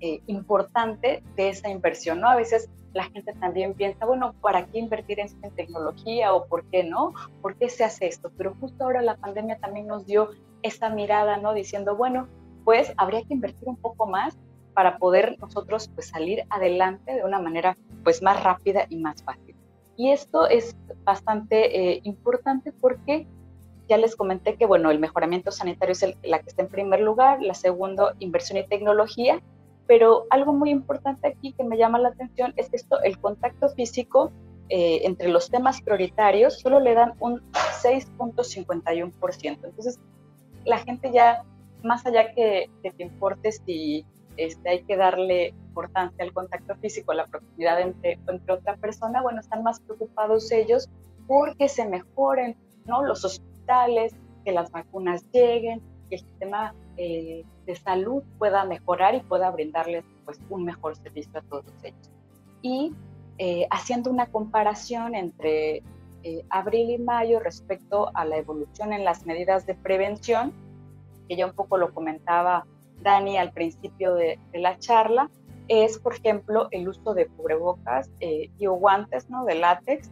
eh, 0.00 0.20
importante 0.26 1.22
de 1.36 1.48
esa 1.48 1.70
inversión, 1.70 2.20
¿no? 2.20 2.28
A 2.28 2.36
veces 2.36 2.68
la 2.92 3.04
gente 3.04 3.32
también 3.34 3.74
piensa, 3.74 4.04
bueno, 4.04 4.34
¿para 4.40 4.66
qué 4.66 4.78
invertir 4.78 5.20
en, 5.20 5.28
en 5.42 5.50
tecnología 5.52 6.34
o 6.34 6.46
por 6.46 6.64
qué 6.66 6.84
no? 6.84 7.14
¿Por 7.40 7.56
qué 7.56 7.68
se 7.68 7.84
hace 7.84 8.06
esto? 8.06 8.30
Pero 8.36 8.54
justo 8.60 8.84
ahora 8.84 9.00
la 9.02 9.16
pandemia 9.16 9.58
también 9.58 9.86
nos 9.86 10.06
dio 10.06 10.30
esa 10.62 10.90
mirada, 10.90 11.38
¿no? 11.38 11.54
Diciendo, 11.54 11.96
bueno, 11.96 12.28
pues 12.64 12.92
habría 12.96 13.22
que 13.22 13.32
invertir 13.32 13.68
un 13.68 13.76
poco 13.76 14.06
más 14.06 14.36
para 14.74 14.98
poder 14.98 15.36
nosotros 15.40 15.88
pues 15.94 16.08
salir 16.08 16.44
adelante 16.50 17.14
de 17.14 17.24
una 17.24 17.38
manera 17.38 17.76
pues 18.04 18.22
más 18.22 18.42
rápida 18.42 18.86
y 18.90 18.96
más 18.98 19.22
fácil. 19.22 19.45
Y 19.96 20.10
esto 20.10 20.46
es 20.46 20.76
bastante 21.04 21.94
eh, 21.94 22.00
importante 22.04 22.72
porque 22.72 23.26
ya 23.88 23.96
les 23.96 24.16
comenté 24.16 24.56
que, 24.56 24.66
bueno, 24.66 24.90
el 24.90 24.98
mejoramiento 24.98 25.50
sanitario 25.50 25.92
es 25.92 26.04
la 26.22 26.40
que 26.40 26.48
está 26.48 26.62
en 26.62 26.68
primer 26.68 27.00
lugar, 27.00 27.40
la 27.42 27.54
segunda, 27.54 28.14
inversión 28.18 28.58
y 28.58 28.66
tecnología, 28.66 29.40
pero 29.86 30.24
algo 30.30 30.52
muy 30.52 30.70
importante 30.70 31.28
aquí 31.28 31.52
que 31.52 31.62
me 31.62 31.78
llama 31.78 31.98
la 31.98 32.08
atención 32.08 32.52
es 32.56 32.68
que 32.68 32.76
esto, 32.76 33.00
el 33.02 33.18
contacto 33.18 33.68
físico 33.70 34.32
eh, 34.68 35.02
entre 35.04 35.28
los 35.28 35.48
temas 35.48 35.80
prioritarios 35.80 36.58
solo 36.58 36.80
le 36.80 36.94
dan 36.94 37.14
un 37.20 37.40
6.51%. 37.52 39.42
Entonces, 39.44 40.00
la 40.64 40.78
gente 40.78 41.12
ya, 41.12 41.44
más 41.84 42.04
allá 42.04 42.34
que, 42.34 42.68
que 42.82 42.90
te 42.90 43.04
importe 43.04 43.52
si 43.52 44.04
este, 44.36 44.68
hay 44.68 44.82
que 44.84 44.96
darle 44.96 45.48
importancia 45.48 46.24
al 46.24 46.32
contacto 46.32 46.74
físico, 46.76 47.12
la 47.12 47.26
proximidad 47.26 47.80
entre, 47.80 48.18
entre 48.26 48.52
otra 48.52 48.76
persona, 48.76 49.22
bueno, 49.22 49.40
están 49.40 49.62
más 49.62 49.80
preocupados 49.80 50.50
ellos 50.50 50.88
porque 51.26 51.68
se 51.68 51.86
mejoren 51.86 52.56
¿no? 52.86 53.04
los 53.04 53.24
hospitales, 53.24 54.14
que 54.44 54.52
las 54.52 54.70
vacunas 54.70 55.24
lleguen, 55.32 55.82
que 56.08 56.16
el 56.16 56.20
sistema 56.20 56.74
eh, 56.96 57.44
de 57.66 57.74
salud 57.74 58.22
pueda 58.38 58.64
mejorar 58.64 59.14
y 59.14 59.20
pueda 59.20 59.50
brindarles 59.50 60.04
pues, 60.24 60.40
un 60.48 60.64
mejor 60.64 60.96
servicio 60.96 61.38
a 61.38 61.42
todos 61.42 61.72
ellos. 61.82 62.10
Y 62.62 62.94
eh, 63.38 63.66
haciendo 63.70 64.10
una 64.10 64.26
comparación 64.26 65.14
entre 65.14 65.82
eh, 66.22 66.44
abril 66.48 66.90
y 66.90 66.98
mayo 66.98 67.40
respecto 67.40 68.10
a 68.14 68.24
la 68.24 68.36
evolución 68.36 68.92
en 68.92 69.04
las 69.04 69.26
medidas 69.26 69.66
de 69.66 69.74
prevención, 69.74 70.52
que 71.28 71.36
ya 71.36 71.46
un 71.46 71.52
poco 71.52 71.76
lo 71.76 71.92
comentaba 71.92 72.66
Dani 73.06 73.38
al 73.38 73.52
principio 73.52 74.16
de, 74.16 74.40
la 74.52 74.76
charla, 74.80 75.30
es, 75.68 75.98
por 75.98 76.16
ejemplo, 76.16 76.66
el 76.72 76.88
uso 76.88 77.14
de 77.14 77.28
cubrebocas 77.28 78.10
eh, 78.18 78.50
y 78.58 78.66
guantes 78.66 79.30
¿no? 79.30 79.44
de 79.44 79.54
látex, 79.54 80.10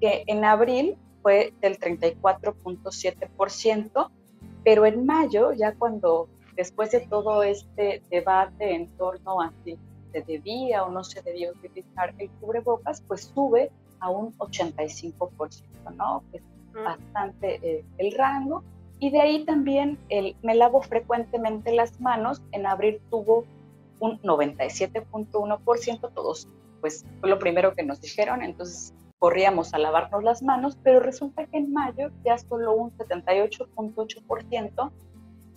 que 0.00 0.22
en 0.28 0.44
abril 0.44 0.96
fue 1.22 1.52
del 1.60 1.80
34.7%, 1.80 4.10
pero 4.62 4.86
en 4.86 5.04
mayo, 5.04 5.50
ya 5.52 5.74
cuando 5.74 6.28
después 6.54 6.92
de 6.92 7.00
todo 7.00 7.42
este 7.42 8.00
debate 8.10 8.76
en 8.76 8.86
torno 8.96 9.40
a 9.40 9.52
si 9.64 9.76
se 10.12 10.22
debía 10.22 10.84
o 10.84 10.92
no 10.92 11.02
se 11.02 11.22
debía 11.22 11.50
utilizar 11.50 12.14
el 12.18 12.30
cubrebocas, 12.40 13.02
pues 13.08 13.32
sube 13.34 13.72
a 13.98 14.10
un 14.10 14.32
85%, 14.38 15.64
¿no? 15.96 16.22
Es 16.32 16.42
mm. 16.42 16.84
bastante 16.84 17.58
eh, 17.62 17.84
el 17.98 18.16
rango. 18.16 18.62
Y 18.98 19.10
de 19.10 19.20
ahí 19.20 19.44
también 19.44 19.98
el 20.08 20.36
me 20.42 20.54
lavo 20.54 20.80
frecuentemente 20.80 21.72
las 21.72 22.00
manos, 22.00 22.40
en 22.52 22.66
abril 22.66 23.00
tuvo 23.10 23.44
un 24.00 24.18
97.1%, 24.22 26.10
todos, 26.14 26.48
pues 26.80 27.04
fue 27.20 27.28
lo 27.28 27.38
primero 27.38 27.74
que 27.74 27.82
nos 27.82 28.00
dijeron, 28.00 28.42
entonces 28.42 28.94
corríamos 29.18 29.74
a 29.74 29.78
lavarnos 29.78 30.22
las 30.22 30.42
manos, 30.42 30.78
pero 30.82 31.00
resulta 31.00 31.46
que 31.46 31.58
en 31.58 31.72
mayo 31.72 32.10
ya 32.24 32.38
solo 32.38 32.74
un 32.74 32.90
78.8% 32.96 34.90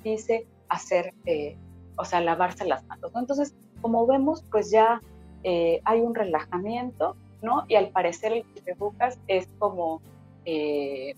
dice 0.03 0.47
hacer, 0.69 1.13
eh, 1.25 1.57
o 1.97 2.05
sea, 2.05 2.21
lavarse 2.21 2.65
las 2.65 2.85
manos, 2.85 3.13
¿no? 3.13 3.19
Entonces, 3.19 3.53
como 3.81 4.07
vemos, 4.07 4.45
pues 4.49 4.71
ya 4.71 5.01
eh, 5.43 5.81
hay 5.83 5.99
un 6.01 6.15
relajamiento, 6.15 7.15
¿no? 7.41 7.65
Y 7.67 7.75
al 7.75 7.89
parecer 7.89 8.31
el 8.33 8.45
cubrebocas 8.45 9.19
es 9.27 9.47
como 9.59 10.01
eh, 10.45 11.15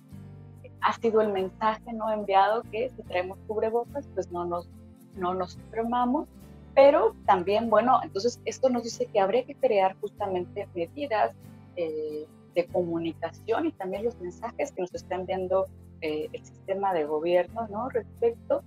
ha 0.81 0.93
sido 0.93 1.21
el 1.21 1.31
mensaje 1.31 1.93
no 1.93 2.11
enviado 2.11 2.63
que 2.71 2.89
si 2.89 3.03
traemos 3.03 3.37
cubrebocas, 3.47 4.07
pues 4.13 4.31
no 4.31 4.45
nos, 4.45 4.67
no 5.15 5.33
nos 5.33 5.57
enfermamos. 5.57 6.27
Pero 6.73 7.15
también, 7.25 7.69
bueno, 7.69 7.99
entonces 8.03 8.39
esto 8.45 8.69
nos 8.69 8.83
dice 8.83 9.05
que 9.05 9.19
habría 9.19 9.43
que 9.43 9.55
crear 9.55 9.95
justamente 9.99 10.67
medidas 10.73 11.33
eh, 11.75 12.25
de 12.55 12.65
comunicación 12.67 13.67
y 13.67 13.71
también 13.73 14.05
los 14.05 14.19
mensajes 14.19 14.71
que 14.71 14.81
nos 14.81 14.93
está 14.93 15.15
enviando 15.15 15.67
eh, 16.01 16.29
el 16.31 16.45
sistema 16.45 16.93
de 16.93 17.05
gobierno, 17.05 17.67
¿no? 17.69 17.89
Respecto 17.89 18.63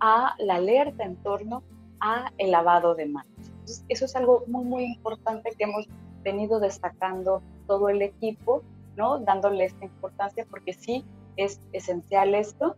a 0.00 0.34
la 0.38 0.56
alerta 0.56 1.04
en 1.04 1.16
torno 1.16 1.62
a 2.00 2.32
el 2.38 2.52
lavado 2.52 2.94
de 2.94 3.06
manos. 3.06 3.32
Entonces, 3.38 3.84
eso 3.88 4.04
es 4.04 4.16
algo 4.16 4.44
muy, 4.46 4.64
muy 4.64 4.84
importante 4.84 5.50
que 5.56 5.64
hemos 5.64 5.86
venido 6.22 6.60
destacando 6.60 7.42
todo 7.66 7.88
el 7.88 8.02
equipo, 8.02 8.62
¿no? 8.96 9.18
Dándole 9.18 9.64
esta 9.64 9.84
importancia 9.84 10.46
porque 10.48 10.72
sí, 10.72 11.04
es 11.38 11.62
esencial 11.72 12.34
esto. 12.34 12.76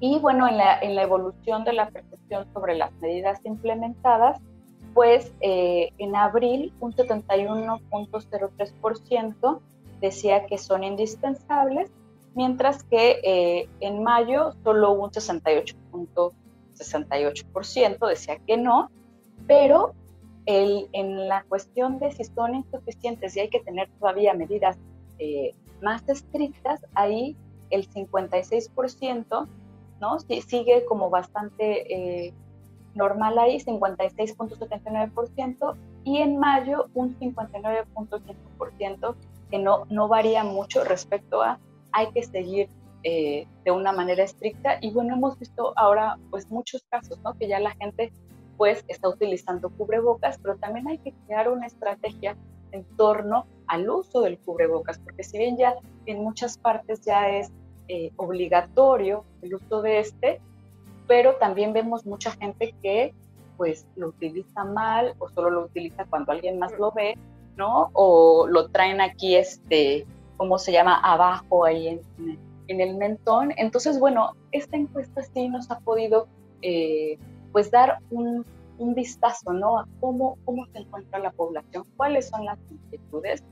Y 0.00 0.18
bueno, 0.18 0.48
en 0.48 0.56
la, 0.56 0.80
en 0.80 0.94
la 0.94 1.02
evolución 1.02 1.64
de 1.64 1.74
la 1.74 1.90
percepción 1.90 2.50
sobre 2.52 2.76
las 2.76 2.92
medidas 3.00 3.44
implementadas, 3.44 4.40
pues 4.94 5.30
eh, 5.40 5.90
en 5.98 6.16
abril 6.16 6.72
un 6.80 6.94
71.03% 6.94 9.60
decía 10.00 10.46
que 10.46 10.56
son 10.56 10.82
indispensables, 10.84 11.90
mientras 12.34 12.82
que 12.84 13.20
eh, 13.24 13.68
en 13.80 14.02
mayo 14.02 14.54
solo 14.62 14.92
un 14.92 15.10
68.68% 15.10 18.08
decía 18.08 18.38
que 18.46 18.56
no, 18.56 18.90
pero 19.46 19.92
el, 20.46 20.88
en 20.92 21.28
la 21.28 21.44
cuestión 21.44 21.98
de 21.98 22.10
si 22.12 22.24
son 22.24 22.54
insuficientes 22.54 23.36
y 23.36 23.40
hay 23.40 23.48
que 23.48 23.60
tener 23.60 23.90
todavía 23.98 24.32
medidas 24.34 24.76
eh, 25.18 25.54
más 25.82 26.08
estrictas, 26.08 26.80
ahí 26.94 27.36
el 27.70 27.88
56%, 27.88 29.48
¿no? 30.00 30.18
sigue 30.18 30.84
como 30.86 31.10
bastante 31.10 32.26
eh, 32.26 32.34
normal 32.94 33.38
ahí, 33.38 33.58
56.79%, 33.58 35.76
y 36.04 36.18
en 36.18 36.38
mayo 36.38 36.86
un 36.94 37.18
59.5%, 37.18 39.14
que 39.50 39.58
no, 39.58 39.84
no 39.88 40.08
varía 40.08 40.44
mucho 40.44 40.84
respecto 40.84 41.42
a 41.42 41.58
hay 41.92 42.10
que 42.10 42.22
seguir 42.22 42.68
eh, 43.04 43.46
de 43.64 43.70
una 43.70 43.92
manera 43.92 44.24
estricta. 44.24 44.78
Y 44.80 44.90
bueno, 44.90 45.14
hemos 45.14 45.38
visto 45.38 45.72
ahora 45.76 46.18
pues 46.30 46.50
muchos 46.50 46.82
casos, 46.90 47.18
¿no? 47.20 47.34
Que 47.34 47.48
ya 47.48 47.60
la 47.60 47.70
gente 47.72 48.12
pues 48.56 48.84
está 48.88 49.08
utilizando 49.08 49.70
cubrebocas, 49.70 50.38
pero 50.38 50.56
también 50.56 50.88
hay 50.88 50.98
que 50.98 51.12
crear 51.26 51.48
una 51.48 51.66
estrategia 51.66 52.36
en 52.74 52.84
torno 52.96 53.46
al 53.66 53.88
uso 53.88 54.20
del 54.20 54.38
cubrebocas, 54.38 54.98
porque 54.98 55.22
si 55.22 55.38
bien 55.38 55.56
ya 55.56 55.74
en 56.06 56.22
muchas 56.22 56.58
partes 56.58 57.00
ya 57.02 57.30
es 57.30 57.50
eh, 57.88 58.10
obligatorio 58.16 59.24
el 59.42 59.54
uso 59.54 59.80
de 59.80 60.00
este, 60.00 60.40
pero 61.06 61.36
también 61.36 61.72
vemos 61.72 62.04
mucha 62.04 62.32
gente 62.32 62.74
que 62.82 63.14
pues 63.56 63.86
lo 63.96 64.08
utiliza 64.08 64.64
mal 64.64 65.14
o 65.18 65.28
solo 65.30 65.50
lo 65.50 65.64
utiliza 65.66 66.04
cuando 66.06 66.32
alguien 66.32 66.58
más 66.58 66.72
lo 66.78 66.90
ve, 66.90 67.16
¿no? 67.56 67.90
O 67.92 68.46
lo 68.48 68.68
traen 68.70 69.00
aquí, 69.00 69.36
este, 69.36 70.06
¿cómo 70.36 70.58
se 70.58 70.72
llama? 70.72 70.98
Abajo, 71.00 71.64
ahí 71.64 71.88
en, 71.88 72.00
en 72.66 72.80
el 72.80 72.96
mentón. 72.96 73.52
Entonces, 73.56 74.00
bueno, 74.00 74.32
esta 74.52 74.76
encuesta 74.76 75.22
sí 75.22 75.48
nos 75.48 75.70
ha 75.70 75.78
podido, 75.80 76.26
eh, 76.62 77.18
pues, 77.52 77.70
dar 77.70 77.98
un, 78.10 78.44
un, 78.78 78.94
vistazo, 78.94 79.52
¿no? 79.52 79.78
A 79.78 79.88
cómo, 80.00 80.38
cómo 80.44 80.66
se 80.66 80.78
encuentra 80.78 81.18
la 81.18 81.32
población, 81.32 81.86
cuáles 81.96 82.28
son 82.28 82.44
las 82.44 82.58
inquietudes. 82.70 83.42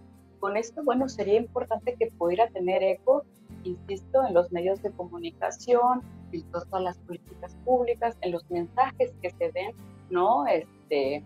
Con 0.41 0.57
esto, 0.57 0.83
bueno, 0.85 1.09
sería 1.09 1.37
importante 1.37 1.95
que 1.99 2.11
pudiera 2.19 2.49
tener 2.49 2.83
eco, 2.83 3.25
insisto, 3.65 4.27
en 4.27 4.35
los 4.35 4.51
medios 4.51 4.83
de 4.83 4.91
comunicación, 4.93 6.03
en 6.33 6.43
todas 6.51 6.83
las 6.83 6.99
políticas 6.99 7.57
públicas, 7.65 8.17
en 8.23 8.33
los 8.33 8.49
mensajes 8.51 9.13
que 9.23 9.31
se 9.31 9.53
den, 9.53 9.75
¿no? 10.11 10.47
Este, 10.47 11.23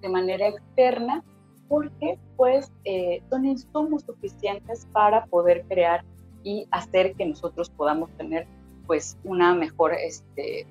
de 0.00 0.08
manera 0.08 0.48
externa, 0.48 1.24
porque 1.68 2.18
pues 2.36 2.72
eh, 2.84 3.22
son 3.30 3.44
insumos 3.44 4.02
suficientes 4.02 4.86
para 4.92 5.26
poder 5.26 5.64
crear 5.68 6.04
y 6.42 6.66
hacer 6.70 7.14
que 7.14 7.26
nosotros 7.26 7.68
podamos 7.70 8.10
tener 8.12 8.46
pues 8.86 9.18
una 9.24 9.54
mejor, 9.54 9.92
este, 9.92 10.66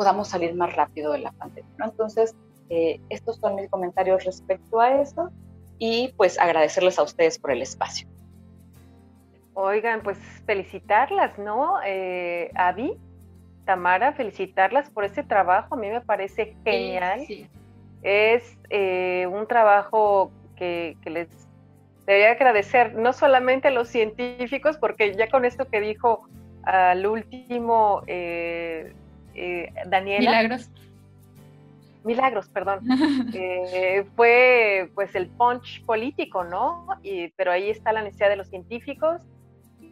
podamos 0.00 0.28
salir 0.28 0.54
más 0.54 0.74
rápido 0.74 1.12
de 1.12 1.18
la 1.18 1.30
pandemia. 1.32 1.70
¿no? 1.76 1.84
Entonces, 1.84 2.34
eh, 2.70 2.98
estos 3.10 3.36
son 3.36 3.56
mis 3.56 3.68
comentarios 3.68 4.24
respecto 4.24 4.80
a 4.80 5.02
eso 5.02 5.30
y 5.78 6.14
pues 6.16 6.38
agradecerles 6.38 6.98
a 6.98 7.02
ustedes 7.02 7.38
por 7.38 7.50
el 7.50 7.60
espacio. 7.60 8.08
Oigan, 9.52 10.00
pues 10.02 10.16
felicitarlas, 10.46 11.38
¿no? 11.38 11.80
Eh, 11.84 12.50
Avi, 12.54 12.96
Tamara, 13.66 14.14
felicitarlas 14.14 14.88
por 14.88 15.04
ese 15.04 15.22
trabajo, 15.22 15.74
a 15.74 15.76
mí 15.76 15.90
me 15.90 16.00
parece 16.00 16.56
genial. 16.64 17.20
Es 18.00 18.56
eh, 18.70 19.26
un 19.30 19.46
trabajo 19.46 20.32
que, 20.56 20.96
les 21.04 21.28
debería 22.06 22.30
agradecer, 22.30 22.94
no 22.94 23.12
solamente 23.12 23.68
a 23.68 23.70
los 23.70 23.88
científicos, 23.88 24.78
porque 24.78 25.14
ya 25.14 25.28
con 25.28 25.44
esto 25.44 25.66
que 25.66 25.82
dijo 25.82 26.26
al 26.62 27.04
último 27.04 28.02
eh, 28.06 28.94
eh, 29.40 29.72
Daniela. 29.86 30.30
Milagros. 30.30 30.70
Milagros, 32.04 32.48
perdón. 32.48 32.80
fue 34.16 34.90
pues 34.94 35.14
el 35.14 35.28
punch 35.28 35.84
político, 35.84 36.44
¿no? 36.44 36.86
Y, 37.02 37.28
pero 37.30 37.52
ahí 37.52 37.70
está 37.70 37.92
la 37.92 38.02
necesidad 38.02 38.30
de 38.30 38.36
los 38.36 38.48
científicos 38.48 39.22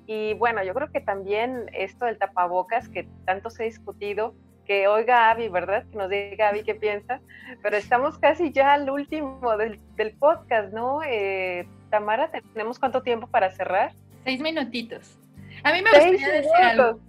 y 0.09 0.33
bueno, 0.33 0.65
yo 0.65 0.73
creo 0.73 0.91
que 0.91 1.03
también 1.03 1.67
esto 1.75 2.07
del 2.07 2.17
tapabocas, 2.17 2.89
que 2.89 3.07
tanto 3.27 3.51
se 3.51 3.63
ha 3.63 3.67
discutido, 3.67 4.35
que 4.65 4.89
oiga 4.89 5.31
Avi, 5.31 5.51
¿verdad? 5.51 5.85
Que 5.91 5.99
nos 5.99 6.09
diga 6.09 6.49
Avi 6.49 6.63
qué 6.63 6.75
piensa, 6.75 7.21
pero 7.63 7.77
estamos 7.77 8.19
casi 8.19 8.51
ya 8.51 8.73
al 8.73 8.89
último 8.89 9.55
del, 9.59 9.79
podcast, 10.19 10.73
¿no? 10.73 11.03
Eh, 11.03 11.69
Tamara, 11.91 12.31
¿tenemos 12.55 12.79
cuánto 12.79 13.03
tiempo 13.03 13.27
para 13.27 13.51
cerrar? 13.51 13.93
Seis 14.25 14.41
minutitos. 14.41 15.19
A 15.63 15.75
mí 15.75 15.83
me 15.83 15.91
gustaría 15.91 16.33
decir 16.33 16.57
algo. 16.63 17.01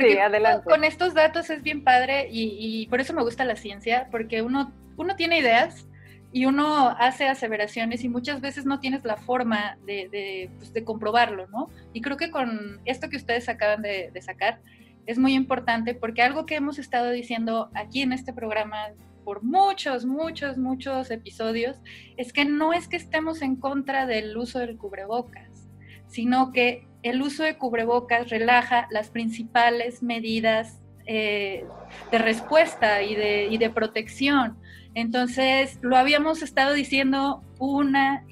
Porque 0.00 0.60
con 0.64 0.84
estos 0.84 1.14
datos 1.14 1.50
es 1.50 1.62
bien 1.62 1.82
padre 1.84 2.28
y, 2.30 2.56
y, 2.58 2.86
por 2.88 3.00
eso 3.00 3.12
me 3.14 3.22
gusta 3.22 3.44
la 3.44 3.56
ciencia, 3.56 4.08
porque 4.10 4.42
uno, 4.42 4.72
uno 4.96 5.16
tiene 5.16 5.38
ideas, 5.38 5.86
y 6.32 6.44
uno 6.44 6.90
hace 6.98 7.26
aseveraciones 7.28 8.04
y 8.04 8.10
muchas 8.10 8.42
veces 8.42 8.66
no 8.66 8.78
tienes 8.78 9.02
la 9.04 9.16
forma 9.16 9.78
de, 9.86 10.50
pues, 10.58 10.70
de, 10.72 10.84
comprobarlo, 10.84 11.46
¿no? 11.46 11.70
Y 11.94 12.02
creo 12.02 12.18
que 12.18 12.30
con 12.30 12.78
esto 12.84 13.08
que 13.08 13.16
ustedes 13.16 13.48
acaban 13.48 13.80
de, 13.80 14.10
de 14.12 14.20
sacar 14.20 14.60
es 15.06 15.18
muy 15.18 15.34
importante 15.34 15.94
porque 15.94 16.20
algo 16.20 16.44
que 16.44 16.56
hemos 16.56 16.78
estado 16.78 17.10
diciendo 17.10 17.70
aquí 17.74 18.02
en 18.02 18.12
este 18.12 18.34
programa 18.34 18.88
por 19.24 19.42
muchos, 19.42 20.04
muchos, 20.04 20.58
muchos 20.58 21.10
episodios 21.10 21.78
es 22.16 22.32
que 22.32 22.44
no 22.44 22.72
es 22.72 22.86
que 22.86 22.96
estemos 22.96 23.40
en 23.40 23.56
contra 23.56 24.06
del 24.06 24.36
uso 24.36 24.58
del 24.58 24.76
cubrebocas, 24.76 25.70
sino 26.06 26.52
que 26.52 26.86
el 27.08 27.22
uso 27.22 27.42
de 27.42 27.56
cubrebocas 27.56 28.28
relaja 28.30 28.88
las 28.90 29.10
principales 29.10 30.02
medidas 30.02 30.80
eh, 31.06 31.64
de 32.10 32.18
respuesta 32.18 33.02
y 33.02 33.14
de, 33.14 33.46
y 33.46 33.58
de 33.58 33.70
protección. 33.70 34.56
Entonces, 34.94 35.78
lo 35.82 35.96
habíamos 35.96 36.42
estado 36.42 36.72
diciendo 36.72 37.42
una 37.58 38.24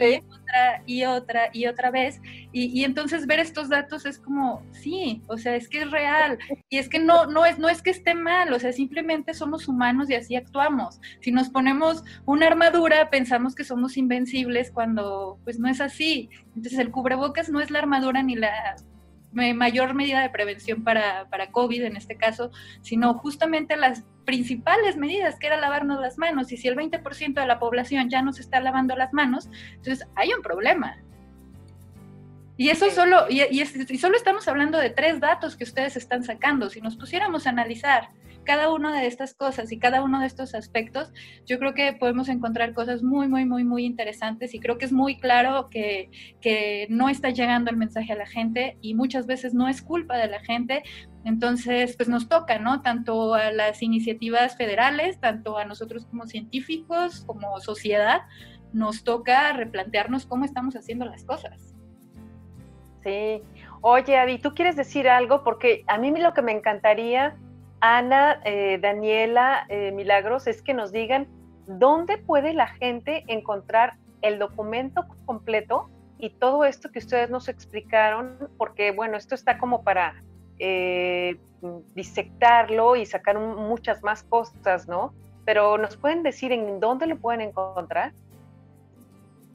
otra 0.45 0.83
y 0.87 1.05
otra 1.05 1.51
y 1.53 1.67
otra 1.67 1.91
vez. 1.91 2.21
Y, 2.53 2.85
entonces 2.85 3.27
ver 3.27 3.41
estos 3.41 3.69
datos 3.69 4.07
es 4.07 4.19
como, 4.19 4.63
sí, 4.73 5.23
o 5.27 5.37
sea, 5.39 5.57
es 5.57 5.69
que 5.69 5.83
es 5.83 5.91
real. 5.91 6.39
Y 6.69 6.79
es 6.79 6.89
que 6.89 6.99
no, 6.99 7.27
no, 7.27 7.45
es, 7.45 7.59
no 7.59 7.69
es 7.69 7.83
que 7.83 7.91
esté 7.91 8.15
mal, 8.15 8.53
o 8.53 8.59
sea, 8.59 8.73
simplemente 8.73 9.35
somos 9.35 9.69
humanos 9.69 10.11
y 10.11 10.15
así 10.15 10.37
actuamos. 10.37 11.01
Si 11.21 11.33
nos 11.33 11.49
ponemos 11.49 12.05
una 12.27 12.47
armadura, 12.47 13.11
pensamos 13.11 13.55
que 13.55 13.65
somos 13.65 13.97
invencibles 13.97 14.71
cuando 14.71 15.39
pues 15.45 15.59
no 15.59 15.69
es 15.69 15.81
así. 15.81 16.31
Entonces, 16.55 16.79
el 16.79 16.91
cubrebocas 16.91 17.49
no 17.49 17.61
es 17.61 17.71
la 17.71 17.81
armadura 17.81 18.23
ni 18.23 18.37
la 18.37 18.77
mayor 19.35 19.95
medida 19.95 20.23
de 20.23 20.31
prevención 20.31 20.85
para, 20.85 21.29
para 21.29 21.51
COVID 21.51 21.83
en 21.83 21.97
este 21.97 22.17
caso, 22.17 22.51
sino 22.83 23.15
justamente 23.15 23.77
las 23.77 24.05
principales 24.25 24.97
medidas, 24.97 25.39
que 25.39 25.47
era 25.47 25.57
lavarnos 25.57 26.01
las 26.01 26.19
manos. 26.19 26.53
Y 26.53 26.57
si 26.57 26.69
el 26.69 26.77
20% 26.77 27.35
de 27.35 27.47
la 27.47 27.59
población 27.59 28.09
ya 28.09 28.23
no 28.23 28.33
se 28.33 28.43
está 28.43 28.61
lavando 28.61 28.97
las 28.97 29.13
manos, 29.13 29.49
entonces 29.75 30.07
hay 30.15 30.33
un 30.33 30.43
problema. 30.43 30.97
Y 32.57 32.69
eso 32.69 32.89
solo, 32.91 33.27
y, 33.29 33.43
y, 33.43 33.63
y, 33.63 33.99
solo 33.99 34.17
estamos 34.17 34.47
hablando 34.47 34.79
de 34.79 34.91
tres 34.91 35.19
datos 35.19 35.57
que 35.57 35.65
ustedes 35.65 35.97
están 35.97 36.23
sacando. 36.23 36.71
Si 36.71 36.81
nos 36.81 36.97
pusiéramos 36.97 37.47
a 37.47 37.51
analizar 37.51 38.11
cada 38.45 38.73
una 38.73 38.99
de 38.99 39.07
estas 39.07 39.35
cosas 39.35 39.73
y 39.73 39.79
cada 39.79 40.03
uno 40.03 40.21
de 40.21 40.27
estos 40.27 40.55
aspectos, 40.55 41.13
yo 41.47 41.59
creo 41.59 41.75
que 41.75 41.93
podemos 41.93 42.29
encontrar 42.29 42.75
cosas 42.75 43.03
muy, 43.03 43.29
muy, 43.29 43.45
muy, 43.45 43.65
muy 43.65 43.85
interesantes 43.85 44.55
y 44.55 44.61
creo 44.61 44.79
que 44.79 44.85
es 44.85 44.93
muy 44.93 45.19
claro 45.19 45.69
que, 45.71 46.11
que 46.41 46.87
no 46.91 47.09
está 47.09 47.31
llegando 47.31 47.71
el 47.71 47.77
mensaje 47.77 48.13
a 48.13 48.17
la 48.17 48.27
gente 48.27 48.79
y 48.81 48.95
muchas 48.95 49.27
veces 49.27 49.55
no 49.55 49.69
es 49.69 49.83
culpa 49.83 50.17
de 50.17 50.29
la 50.29 50.41
gente. 50.41 50.83
Entonces, 51.25 51.97
pues 51.97 52.09
nos 52.09 52.29
toca, 52.29 52.59
¿no? 52.59 52.83
Tanto 52.83 53.35
a 53.35 53.51
las 53.51 53.83
iniciativas 53.83 54.57
federales, 54.57 55.19
tanto 55.21 55.57
a 55.59 55.65
nosotros 55.65 56.05
como 56.07 56.27
científicos, 56.27 57.25
como 57.27 57.59
sociedad, 57.61 58.23
nos 58.73 59.05
toca 59.05 59.53
replantearnos 59.53 60.27
cómo 60.27 60.45
estamos 60.45 60.77
haciendo 60.77 61.07
las 61.07 61.25
cosas. 61.25 61.75
Sí. 63.05 63.43
Oye, 63.81 64.17
Adi, 64.17 64.39
¿tú 64.39 64.55
quieres 64.55 64.77
decir 64.77 65.09
algo? 65.09 65.45
Porque 65.45 65.85
a 65.87 65.99
mí 65.99 66.11
lo 66.11 66.33
que 66.33 66.43
me 66.43 66.53
encantaría 66.53 67.37
Ana, 67.87 68.41
eh, 68.47 68.79
Daniela, 68.81 69.67
eh, 69.69 69.93
Milagros, 69.93 70.47
es 70.47 70.63
que 70.63 70.73
nos 70.73 70.91
digan 70.91 71.29
dónde 71.67 72.17
puede 72.17 72.55
la 72.55 72.67
gente 72.67 73.25
encontrar 73.27 73.99
el 74.23 74.39
documento 74.39 75.05
completo 75.27 75.91
y 76.19 76.31
todo 76.31 76.65
esto 76.65 76.91
que 76.91 77.01
ustedes 77.01 77.29
nos 77.29 77.47
explicaron, 77.47 78.39
porque 78.57 78.91
bueno, 78.91 79.19
esto 79.19 79.35
está 79.35 79.59
como 79.59 79.83
para 79.83 80.15
eh, 80.59 81.37
disectarlo 81.95 82.97
y 82.97 83.05
sacar 83.05 83.39
muchas 83.39 84.03
más 84.03 84.23
cosas, 84.23 84.89
¿no? 84.89 85.13
Pero 85.45 85.77
nos 85.77 85.99
pueden 85.99 86.23
decir 86.23 86.53
en 86.53 86.81
dónde 86.81 87.07
lo 87.07 87.19
pueden 87.19 87.43
encontrar. 87.43 88.15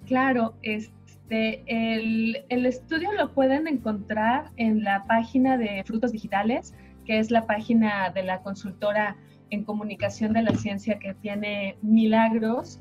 Claro, 0.05 0.53
este, 0.61 1.63
el, 1.65 2.45
el 2.49 2.67
estudio 2.67 3.11
lo 3.13 3.33
pueden 3.33 3.65
encontrar 3.67 4.51
en 4.57 4.83
la 4.83 5.03
página 5.07 5.57
de 5.57 5.83
Frutos 5.83 6.11
Digitales 6.11 6.75
que 7.09 7.17
es 7.17 7.31
la 7.31 7.47
página 7.47 8.11
de 8.11 8.21
la 8.21 8.43
consultora 8.43 9.17
en 9.49 9.63
comunicación 9.63 10.31
de 10.31 10.43
la 10.43 10.53
ciencia 10.53 10.99
que 10.99 11.15
tiene 11.15 11.75
Milagros. 11.81 12.79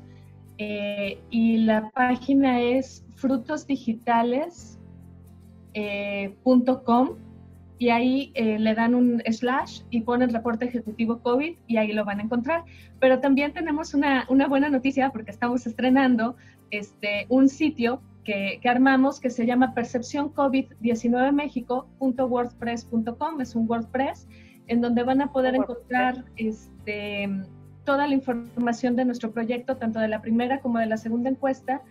Eh, 0.59 1.19
y 1.31 1.57
la 1.57 1.89
página 1.89 2.61
es 2.61 3.03
frutosdigitales.com 3.15 4.77
eh, 5.73 6.35
y 7.79 7.89
ahí 7.89 8.31
eh, 8.35 8.59
le 8.59 8.75
dan 8.75 8.93
un 8.93 9.23
slash 9.25 9.81
y 9.89 10.01
ponen 10.01 10.31
reporte 10.31 10.65
ejecutivo 10.65 11.23
COVID 11.23 11.55
y 11.65 11.77
ahí 11.77 11.91
lo 11.93 12.05
van 12.05 12.19
a 12.19 12.23
encontrar. 12.23 12.65
Pero 12.99 13.21
también 13.21 13.51
tenemos 13.51 13.95
una, 13.95 14.27
una 14.29 14.47
buena 14.47 14.69
noticia 14.69 15.09
porque 15.09 15.31
estamos 15.31 15.65
estrenando 15.65 16.35
este, 16.69 17.25
un 17.29 17.49
sitio 17.49 18.03
que, 18.61 18.69
armamos 18.69 19.19
que 19.19 19.31
se 19.31 19.45
llama 19.45 19.73
percepción 19.73 20.33
COVID-19 20.33 21.31
México.wordpress.com, 21.31 23.41
es 23.41 23.55
un 23.55 23.69
WordPress 23.69 24.27
en 24.67 24.81
donde 24.81 25.03
van 25.03 25.21
a 25.21 25.31
poder 25.31 25.55
encontrar 25.55 26.25
este, 26.35 27.29
toda 27.85 28.07
la 28.07 28.13
información 28.13 28.95
de 28.95 29.05
nuestro 29.05 29.31
proyecto, 29.31 29.77
tanto 29.77 29.99
de 29.99 30.09
la 30.09 30.21
primera 30.21 30.59
como 30.59 30.77
de 30.77 30.85
la 30.85 30.97
segunda 30.97 31.31
encuesta, 31.31 31.81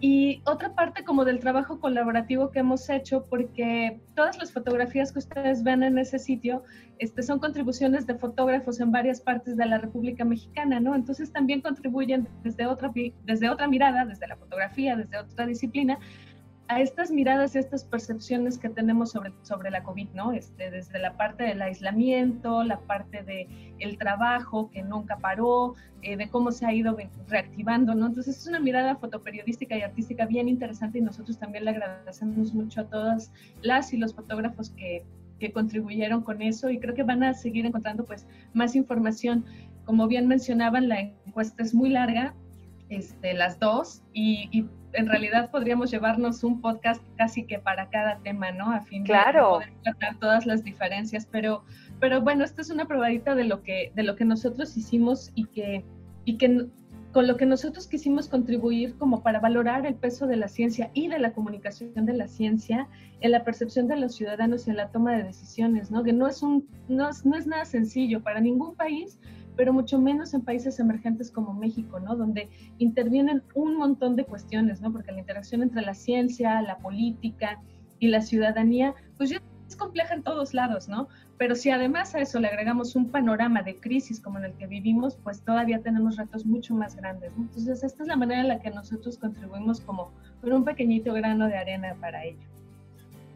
y 0.00 0.42
otra 0.44 0.74
parte 0.74 1.04
como 1.04 1.24
del 1.24 1.40
trabajo 1.40 1.80
colaborativo 1.80 2.50
que 2.50 2.58
hemos 2.58 2.88
hecho, 2.90 3.24
porque 3.30 3.98
todas 4.14 4.36
las 4.38 4.52
fotografías 4.52 5.10
que 5.10 5.20
ustedes 5.20 5.62
ven 5.62 5.82
en 5.82 5.98
ese 5.98 6.18
sitio 6.18 6.62
este, 6.98 7.22
son 7.22 7.38
contribuciones 7.38 8.06
de 8.06 8.14
fotógrafos 8.14 8.78
en 8.80 8.92
varias 8.92 9.20
partes 9.20 9.56
de 9.56 9.64
la 9.64 9.78
República 9.78 10.24
Mexicana, 10.24 10.80
¿no? 10.80 10.94
Entonces 10.94 11.32
también 11.32 11.62
contribuyen 11.62 12.28
desde 12.42 12.66
otra, 12.66 12.92
desde 13.24 13.48
otra 13.48 13.68
mirada, 13.68 14.04
desde 14.04 14.26
la 14.26 14.36
fotografía, 14.36 14.96
desde 14.96 15.18
otra 15.18 15.46
disciplina, 15.46 15.98
a 16.68 16.80
estas 16.80 17.10
miradas 17.10 17.54
y 17.54 17.58
estas 17.58 17.84
percepciones 17.84 18.58
que 18.58 18.68
tenemos 18.68 19.12
sobre, 19.12 19.32
sobre 19.42 19.70
la 19.70 19.84
COVID, 19.84 20.08
¿no? 20.14 20.32
Este, 20.32 20.70
desde 20.70 20.98
la 20.98 21.16
parte 21.16 21.44
del 21.44 21.62
aislamiento, 21.62 22.64
la 22.64 22.80
parte 22.80 23.22
del 23.22 23.46
el 23.78 23.98
trabajo 23.98 24.70
que 24.70 24.82
nunca 24.82 25.16
paró, 25.18 25.74
eh, 26.02 26.16
de 26.16 26.28
cómo 26.28 26.50
se 26.50 26.66
ha 26.66 26.72
ido 26.72 26.96
reactivando, 27.28 27.94
¿no? 27.94 28.06
Entonces 28.06 28.38
es 28.38 28.46
una 28.46 28.58
mirada 28.58 28.96
fotoperiodística 28.96 29.76
y 29.76 29.82
artística 29.82 30.26
bien 30.26 30.48
interesante 30.48 30.98
y 30.98 31.02
nosotros 31.02 31.38
también 31.38 31.64
le 31.64 31.70
agradecemos 31.70 32.52
mucho 32.52 32.80
a 32.80 32.84
todas 32.84 33.32
las 33.62 33.92
y 33.92 33.96
los 33.96 34.14
fotógrafos 34.14 34.70
que, 34.70 35.04
que 35.38 35.52
contribuyeron 35.52 36.22
con 36.22 36.42
eso 36.42 36.70
y 36.70 36.80
creo 36.80 36.94
que 36.94 37.04
van 37.04 37.22
a 37.22 37.34
seguir 37.34 37.66
encontrando 37.66 38.04
pues 38.04 38.26
más 38.54 38.74
información. 38.74 39.44
Como 39.84 40.08
bien 40.08 40.26
mencionaban, 40.26 40.88
la 40.88 41.00
encuesta 41.00 41.62
es 41.62 41.74
muy 41.74 41.90
larga, 41.90 42.34
este, 42.88 43.34
las 43.34 43.58
dos, 43.58 44.02
y, 44.12 44.48
y 44.52 44.66
en 44.96 45.06
realidad 45.06 45.50
podríamos 45.50 45.90
llevarnos 45.90 46.42
un 46.42 46.60
podcast 46.60 47.02
casi 47.16 47.44
que 47.44 47.58
para 47.58 47.88
cada 47.90 48.18
tema, 48.18 48.50
¿no? 48.50 48.70
A 48.70 48.80
fin 48.80 49.04
claro. 49.04 49.58
de 49.60 49.66
poder 49.66 49.72
tratar 49.82 50.18
todas 50.18 50.46
las 50.46 50.64
diferencias, 50.64 51.26
pero, 51.30 51.64
pero 52.00 52.22
bueno, 52.22 52.44
esta 52.44 52.62
es 52.62 52.70
una 52.70 52.86
probadita 52.86 53.34
de 53.34 53.44
lo 53.44 53.62
que, 53.62 53.92
de 53.94 54.02
lo 54.02 54.16
que 54.16 54.24
nosotros 54.24 54.76
hicimos 54.76 55.32
y 55.34 55.46
que, 55.46 55.84
y 56.24 56.38
que 56.38 56.66
con 57.12 57.26
lo 57.26 57.36
que 57.36 57.46
nosotros 57.46 57.86
quisimos 57.86 58.28
contribuir 58.28 58.96
como 58.98 59.22
para 59.22 59.40
valorar 59.40 59.86
el 59.86 59.94
peso 59.94 60.26
de 60.26 60.36
la 60.36 60.48
ciencia 60.48 60.90
y 60.92 61.08
de 61.08 61.18
la 61.18 61.32
comunicación 61.32 62.04
de 62.04 62.12
la 62.12 62.28
ciencia 62.28 62.88
en 63.20 63.30
la 63.30 63.42
percepción 63.42 63.88
de 63.88 63.96
los 63.96 64.14
ciudadanos 64.14 64.66
y 64.66 64.70
en 64.70 64.76
la 64.76 64.90
toma 64.90 65.16
de 65.16 65.22
decisiones, 65.22 65.90
¿no? 65.90 66.02
Que 66.02 66.12
no 66.12 66.26
es, 66.28 66.42
un, 66.42 66.68
no 66.88 67.08
es, 67.08 67.24
no 67.24 67.36
es 67.36 67.46
nada 67.46 67.64
sencillo 67.64 68.22
para 68.22 68.40
ningún 68.40 68.74
país 68.74 69.18
pero 69.56 69.72
mucho 69.72 69.98
menos 69.98 70.34
en 70.34 70.42
países 70.42 70.78
emergentes 70.78 71.30
como 71.30 71.54
México, 71.54 71.98
¿no? 71.98 72.16
Donde 72.16 72.48
intervienen 72.78 73.42
un 73.54 73.76
montón 73.76 74.16
de 74.16 74.24
cuestiones, 74.24 74.80
¿no? 74.80 74.92
Porque 74.92 75.12
la 75.12 75.20
interacción 75.20 75.62
entre 75.62 75.82
la 75.82 75.94
ciencia, 75.94 76.60
la 76.62 76.78
política 76.78 77.60
y 77.98 78.08
la 78.08 78.20
ciudadanía, 78.20 78.94
pues 79.16 79.30
ya 79.30 79.40
es 79.66 79.76
compleja 79.76 80.14
en 80.14 80.22
todos 80.22 80.54
lados, 80.54 80.88
¿no? 80.88 81.08
Pero 81.38 81.54
si 81.54 81.70
además 81.70 82.14
a 82.14 82.20
eso 82.20 82.38
le 82.38 82.48
agregamos 82.48 82.94
un 82.96 83.10
panorama 83.10 83.62
de 83.62 83.78
crisis 83.78 84.20
como 84.20 84.38
en 84.38 84.44
el 84.44 84.54
que 84.54 84.66
vivimos, 84.66 85.16
pues 85.16 85.42
todavía 85.42 85.82
tenemos 85.82 86.16
retos 86.16 86.46
mucho 86.46 86.74
más 86.74 86.94
grandes, 86.96 87.36
¿no? 87.36 87.44
Entonces, 87.44 87.82
esta 87.82 88.02
es 88.02 88.08
la 88.08 88.16
manera 88.16 88.40
en 88.40 88.48
la 88.48 88.60
que 88.60 88.70
nosotros 88.70 89.18
contribuimos 89.18 89.80
como 89.80 90.12
con 90.40 90.52
un 90.52 90.64
pequeñito 90.64 91.12
grano 91.12 91.48
de 91.48 91.56
arena 91.56 91.96
para 92.00 92.24
ello. 92.24 92.46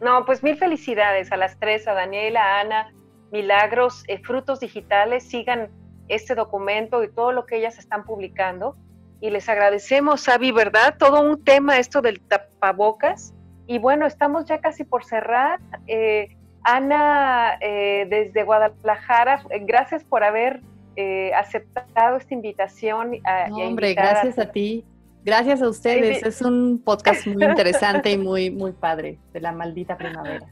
No, 0.00 0.24
pues 0.24 0.42
mil 0.42 0.56
felicidades 0.56 1.30
a 1.30 1.36
las 1.36 1.58
tres, 1.58 1.86
a 1.86 1.92
Daniela, 1.92 2.40
a 2.40 2.60
Ana, 2.60 2.92
Milagros, 3.32 4.04
eh, 4.08 4.18
Frutos 4.18 4.60
Digitales, 4.60 5.24
sigan 5.24 5.68
este 6.10 6.34
documento 6.34 7.02
y 7.02 7.08
todo 7.08 7.32
lo 7.32 7.46
que 7.46 7.56
ellas 7.56 7.78
están 7.78 8.04
publicando. 8.04 8.76
Y 9.20 9.30
les 9.30 9.48
agradecemos, 9.48 10.28
Avi, 10.28 10.50
¿verdad? 10.50 10.96
Todo 10.98 11.20
un 11.20 11.44
tema 11.44 11.78
esto 11.78 12.00
del 12.00 12.20
tapabocas. 12.20 13.34
Y 13.66 13.78
bueno, 13.78 14.06
estamos 14.06 14.46
ya 14.46 14.60
casi 14.60 14.84
por 14.84 15.04
cerrar. 15.04 15.60
Eh, 15.86 16.36
Ana, 16.62 17.58
eh, 17.60 18.06
desde 18.08 18.42
Guadalajara, 18.44 19.42
gracias 19.60 20.04
por 20.04 20.24
haber 20.24 20.60
eh, 20.96 21.32
aceptado 21.34 22.16
esta 22.16 22.34
invitación. 22.34 23.20
hombre, 23.52 23.94
gracias 23.94 24.38
a, 24.38 24.50
ti. 24.50 24.84
Gracias 25.24 25.62
a 25.62 25.68
ustedes. 25.68 26.22
Es 26.22 26.40
un 26.40 26.82
podcast 26.82 27.26
muy 27.26 27.44
interesante 27.44 28.10
y 28.10 28.18
muy, 28.18 28.50
muy 28.50 28.72
padre 28.72 29.18
de 29.32 29.40
la 29.40 29.52
maldita 29.52 29.96
primavera. 29.96 30.46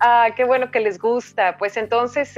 Ah, 0.00 0.28
qué 0.34 0.44
bueno 0.44 0.70
que 0.70 0.80
les 0.80 0.98
gusta. 0.98 1.56
Pues 1.56 1.76
entonces, 1.76 2.36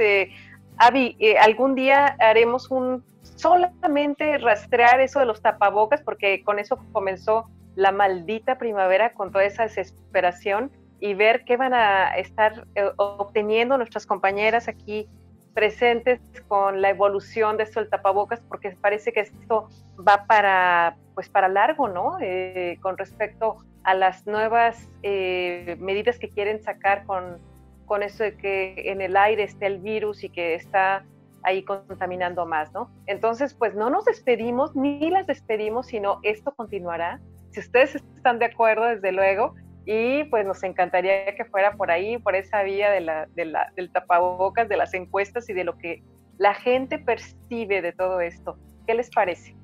Avi, 0.77 1.15
eh, 1.19 1.37
algún 1.39 1.73
día 1.73 2.15
haremos 2.19 2.69
un 2.69 3.03
solamente 3.21 4.37
rastrear 4.37 4.99
eso 4.99 5.19
de 5.19 5.25
los 5.25 5.41
tapabocas, 5.41 6.01
porque 6.01 6.43
con 6.43 6.59
eso 6.59 6.77
comenzó 6.91 7.49
la 7.75 7.91
maldita 7.91 8.57
primavera, 8.57 9.13
con 9.13 9.31
toda 9.31 9.43
esa 9.45 9.63
desesperación, 9.63 10.71
y 10.99 11.13
ver 11.13 11.45
qué 11.45 11.57
van 11.57 11.73
a 11.73 12.15
estar 12.17 12.65
eh, 12.75 12.91
obteniendo 12.97 13.77
nuestras 13.77 14.05
compañeras 14.05 14.67
aquí 14.67 15.07
presentes 15.53 16.19
con 16.47 16.81
la 16.81 16.91
evolución 16.91 17.57
de 17.57 17.63
esto 17.63 17.79
del 17.79 17.89
tapabocas, 17.89 18.39
porque 18.47 18.75
parece 18.79 19.11
que 19.11 19.21
esto 19.21 19.69
va 20.07 20.25
para, 20.27 20.95
pues 21.15 21.29
para 21.29 21.47
largo, 21.47 21.87
¿no? 21.87 22.17
Eh, 22.21 22.77
con 22.81 22.97
respecto 22.97 23.57
a 23.83 23.95
las 23.95 24.27
nuevas 24.27 24.87
medidas 25.01 26.19
que 26.19 26.29
quieren 26.29 26.61
sacar 26.61 27.05
con 27.05 27.39
con 27.87 28.03
eso 28.03 28.23
de 28.23 28.37
que 28.37 28.75
en 28.85 29.01
el 29.01 29.17
aire 29.17 29.43
esté 29.43 29.65
el 29.65 29.79
virus 29.79 30.23
y 30.23 30.29
que 30.29 30.53
está 30.53 31.03
ahí 31.41 31.63
contaminando 31.63 32.45
más, 32.45 32.71
¿no? 32.73 32.91
Entonces, 33.07 33.53
pues 33.53 33.73
no 33.73 33.89
nos 33.89 34.05
despedimos 34.05 34.75
ni 34.75 35.09
las 35.09 35.25
despedimos, 35.25 35.87
sino 35.87 36.19
esto 36.23 36.53
continuará. 36.53 37.19
Si 37.51 37.61
ustedes 37.61 37.95
están 37.95 38.37
de 38.37 38.45
acuerdo, 38.45 38.85
desde 38.85 39.11
luego, 39.11 39.55
y 39.85 40.25
pues 40.25 40.45
nos 40.45 40.61
encantaría 40.63 41.33
que 41.35 41.45
fuera 41.45 41.75
por 41.77 41.89
ahí, 41.89 42.17
por 42.17 42.35
esa 42.35 42.61
vía 42.63 42.91
de 42.91 42.99
la, 42.99 43.27
del 43.33 43.91
tapabocas, 43.91 44.67
de 44.67 44.75
las 44.75 44.93
encuestas 44.93 45.49
y 45.49 45.53
de 45.53 45.63
lo 45.63 45.77
que 45.77 46.03
la 46.37 46.53
gente 46.53 46.99
percibe 46.99 47.81
de 47.81 47.93
todo 47.93 48.19
esto. 48.19 48.57
¿Qué 48.85 48.93
les 48.93 49.09
parece? 49.09 49.55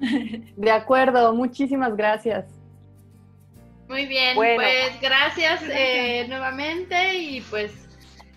De 0.56 0.70
acuerdo, 0.70 1.34
muchísimas 1.34 1.96
gracias. 1.96 2.57
Muy 3.88 4.04
bien, 4.04 4.36
pues 4.36 5.00
gracias, 5.00 5.62
eh, 5.66 6.26
nuevamente 6.28 7.14
y 7.18 7.40
pues 7.40 7.72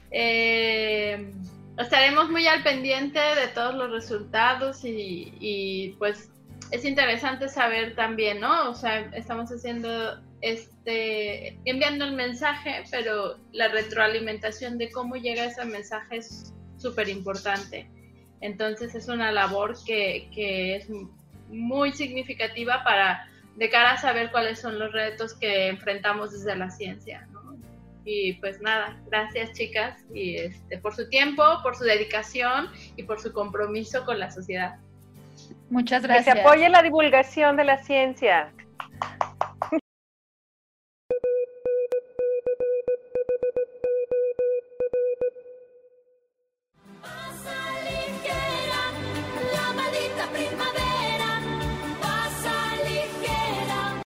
eh, 0.10 1.30
estaremos 1.78 2.30
muy 2.30 2.48
al 2.48 2.64
pendiente 2.64 3.20
de 3.20 3.48
todos 3.54 3.76
los 3.76 3.92
resultados 3.92 4.86
y, 4.86 5.34
y, 5.42 5.90
pues 6.00 6.30
es 6.72 6.86
interesante 6.86 7.50
saber 7.50 7.96
también, 7.96 8.40
¿no? 8.40 8.70
O 8.70 8.74
sea, 8.74 9.00
estamos 9.14 9.50
haciendo 9.52 10.22
este, 10.40 11.60
enviando 11.66 12.06
el 12.06 12.14
mensaje, 12.14 12.84
pero 12.90 13.38
la 13.52 13.68
retroalimentación 13.68 14.78
de 14.78 14.90
cómo 14.90 15.18
llega 15.18 15.46
ese 15.46 15.66
mensaje 15.66 16.18
es 16.18 16.54
súper 16.78 17.10
importante. 17.10 17.90
Entonces 18.40 18.96
es 18.96 19.10
una 19.10 19.34
labor 19.34 19.76
que, 19.86 20.30
que 20.34 20.78
es 20.78 20.88
muy 21.50 21.92
significativa 21.92 22.84
para 22.86 23.28
de 23.62 23.70
cara 23.70 23.92
a 23.92 23.98
saber 23.98 24.32
cuáles 24.32 24.60
son 24.60 24.80
los 24.80 24.92
retos 24.92 25.36
que 25.36 25.68
enfrentamos 25.68 26.32
desde 26.32 26.56
la 26.56 26.72
ciencia. 26.72 27.28
Y 28.04 28.34
pues 28.34 28.60
nada, 28.60 29.00
gracias 29.06 29.52
chicas 29.52 30.00
y 30.12 30.36
este, 30.38 30.80
por 30.80 30.96
su 30.96 31.08
tiempo, 31.10 31.44
por 31.62 31.76
su 31.76 31.84
dedicación 31.84 32.70
y 32.96 33.04
por 33.04 33.22
su 33.22 33.32
compromiso 33.32 34.04
con 34.04 34.18
la 34.18 34.32
sociedad. 34.32 34.78
Muchas 35.70 36.02
gracias. 36.02 36.26
Que 36.26 36.42
se 36.42 36.48
apoye 36.48 36.70
la 36.70 36.82
divulgación 36.82 37.56
de 37.56 37.66
la 37.66 37.78
ciencia. 37.84 38.52